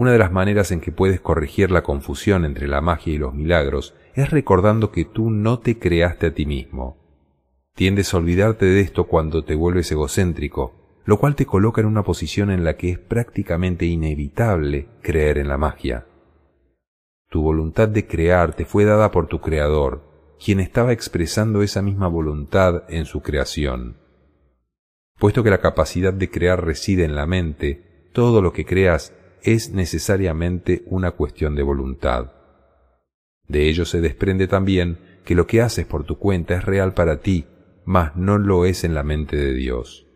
[0.00, 3.34] Una de las maneras en que puedes corregir la confusión entre la magia y los
[3.34, 6.96] milagros es recordando que tú no te creaste a ti mismo.
[7.74, 12.02] Tiendes a olvidarte de esto cuando te vuelves egocéntrico, lo cual te coloca en una
[12.02, 16.06] posición en la que es prácticamente inevitable creer en la magia.
[17.28, 20.00] Tu voluntad de crear te fue dada por tu Creador,
[20.42, 23.98] quien estaba expresando esa misma voluntad en su creación.
[25.18, 29.12] Puesto que la capacidad de crear reside en la mente, todo lo que creas
[29.42, 32.32] es necesariamente una cuestión de voluntad.
[33.48, 37.20] De ello se desprende también que lo que haces por tu cuenta es real para
[37.20, 37.46] ti,
[37.84, 40.06] mas no lo es en la mente de Dios.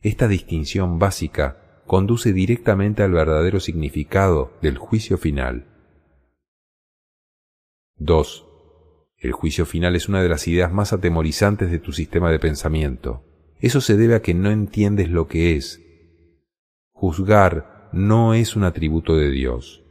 [0.00, 5.66] Esta distinción básica conduce directamente al verdadero significado del juicio final.
[7.96, 8.46] 2.
[9.18, 13.24] El juicio final es una de las ideas más atemorizantes de tu sistema de pensamiento.
[13.60, 15.80] Eso se debe a que no entiendes lo que es,
[17.02, 19.82] Juzgar no es un atributo de Dios.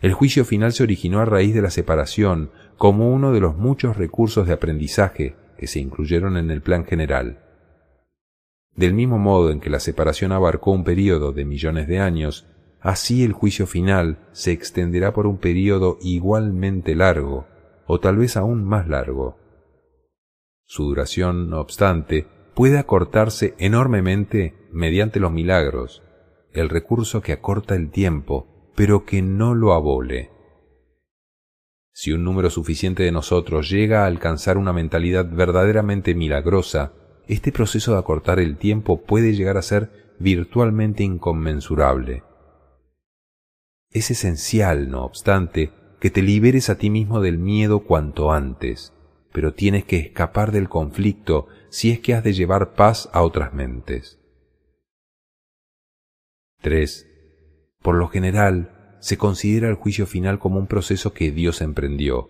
[0.00, 3.98] El juicio final se originó a raíz de la separación como uno de los muchos
[3.98, 7.44] recursos de aprendizaje que se incluyeron en el plan general.
[8.74, 12.46] Del mismo modo en que la separación abarcó un período de millones de años,
[12.80, 17.46] así el juicio final se extenderá por un período igualmente largo,
[17.86, 19.36] o tal vez aún más largo.
[20.64, 26.02] Su duración, no obstante, puede acortarse enormemente mediante los milagros,
[26.52, 30.30] el recurso que acorta el tiempo, pero que no lo abole.
[31.92, 36.92] Si un número suficiente de nosotros llega a alcanzar una mentalidad verdaderamente milagrosa,
[37.28, 42.22] este proceso de acortar el tiempo puede llegar a ser virtualmente inconmensurable.
[43.90, 48.92] Es esencial, no obstante, que te liberes a ti mismo del miedo cuanto antes,
[49.32, 53.52] pero tienes que escapar del conflicto si es que has de llevar paz a otras
[53.52, 54.19] mentes.
[56.60, 57.06] 3.
[57.82, 62.28] Por lo general, se considera el juicio final como un proceso que Dios emprendió,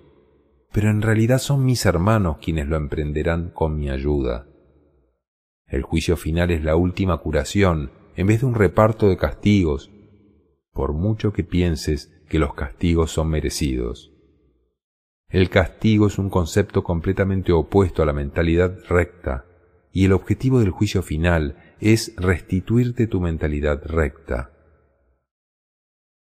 [0.73, 4.47] pero en realidad son mis hermanos quienes lo emprenderán con mi ayuda.
[5.67, 9.91] El juicio final es la última curación, en vez de un reparto de castigos,
[10.73, 14.13] por mucho que pienses que los castigos son merecidos.
[15.29, 19.47] El castigo es un concepto completamente opuesto a la mentalidad recta,
[19.93, 24.53] y el objetivo del juicio final es restituirte tu mentalidad recta.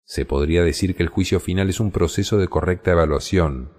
[0.05, 3.73] Se podría decir que el juicio final es un proceso de correcta evaluación.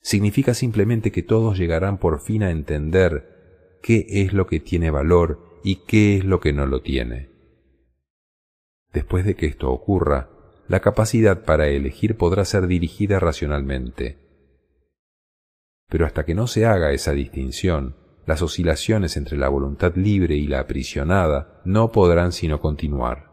[0.00, 5.60] Significa simplemente que todos llegarán por fin a entender qué es lo que tiene valor
[5.62, 7.30] y qué es lo que no lo tiene.
[8.92, 10.30] Después de que esto ocurra,
[10.66, 14.18] la capacidad para elegir podrá ser dirigida racionalmente.
[15.88, 17.96] Pero hasta que no se haga esa distinción,
[18.28, 23.32] las oscilaciones entre la voluntad libre y la aprisionada no podrán sino continuar.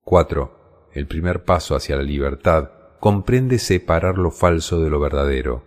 [0.00, 0.90] 4.
[0.92, 5.64] El primer paso hacia la libertad comprende separar lo falso de lo verdadero.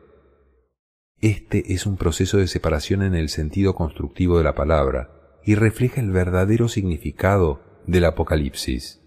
[1.22, 6.02] Este es un proceso de separación en el sentido constructivo de la palabra y refleja
[6.02, 9.02] el verdadero significado del Apocalipsis.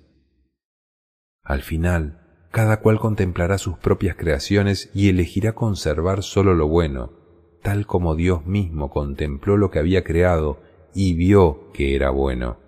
[1.42, 7.17] Al final, cada cual contemplará sus propias creaciones y elegirá conservar solo lo bueno,
[7.62, 10.60] tal como Dios mismo contempló lo que había creado
[10.94, 12.58] y vio que era bueno.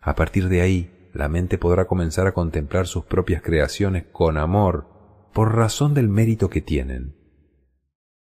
[0.00, 4.86] A partir de ahí, la mente podrá comenzar a contemplar sus propias creaciones con amor
[5.32, 7.16] por razón del mérito que tienen.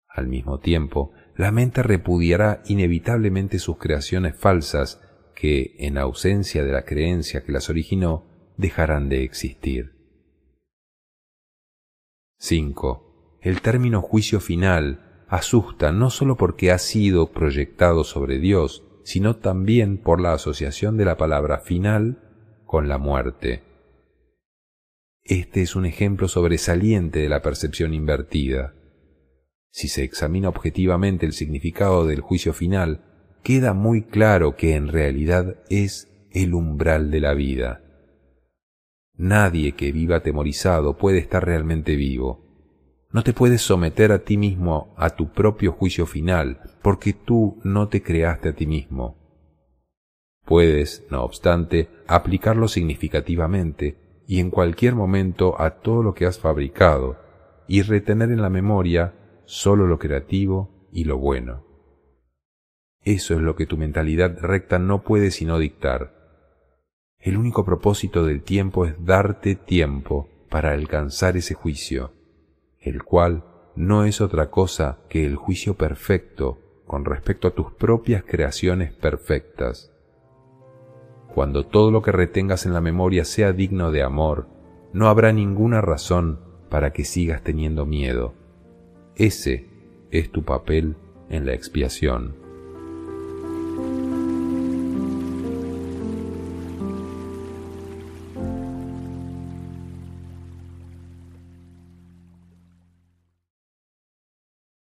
[0.09, 5.01] Al mismo tiempo, la mente repudiará inevitablemente sus creaciones falsas
[5.35, 9.93] que, en ausencia de la creencia que las originó, dejarán de existir.
[12.39, 13.39] 5.
[13.41, 19.99] El término juicio final asusta no sólo porque ha sido proyectado sobre Dios, sino también
[19.99, 22.19] por la asociación de la palabra final
[22.65, 23.63] con la muerte.
[25.23, 28.75] Este es un ejemplo sobresaliente de la percepción invertida.
[29.71, 33.05] Si se examina objetivamente el significado del juicio final,
[33.43, 37.83] queda muy claro que en realidad es el umbral de la vida.
[39.15, 42.48] Nadie que viva atemorizado puede estar realmente vivo.
[43.11, 47.89] No te puedes someter a ti mismo a tu propio juicio final, porque tú no
[47.89, 49.17] te creaste a ti mismo.
[50.45, 57.17] Puedes, no obstante, aplicarlo significativamente y en cualquier momento a todo lo que has fabricado
[57.67, 59.15] y retener en la memoria
[59.47, 61.65] solo lo creativo y lo bueno.
[63.05, 66.15] Eso es lo que tu mentalidad recta no puede sino dictar.
[67.19, 72.13] El único propósito del tiempo es darte tiempo para alcanzar ese juicio,
[72.89, 73.45] el cual
[73.77, 79.93] no es otra cosa que el juicio perfecto con respecto a tus propias creaciones perfectas.
[81.35, 84.49] Cuando todo lo que retengas en la memoria sea digno de amor,
[84.93, 88.35] no habrá ninguna razón para que sigas teniendo miedo.
[89.15, 89.69] Ese
[90.11, 90.97] es tu papel
[91.29, 92.48] en la expiación.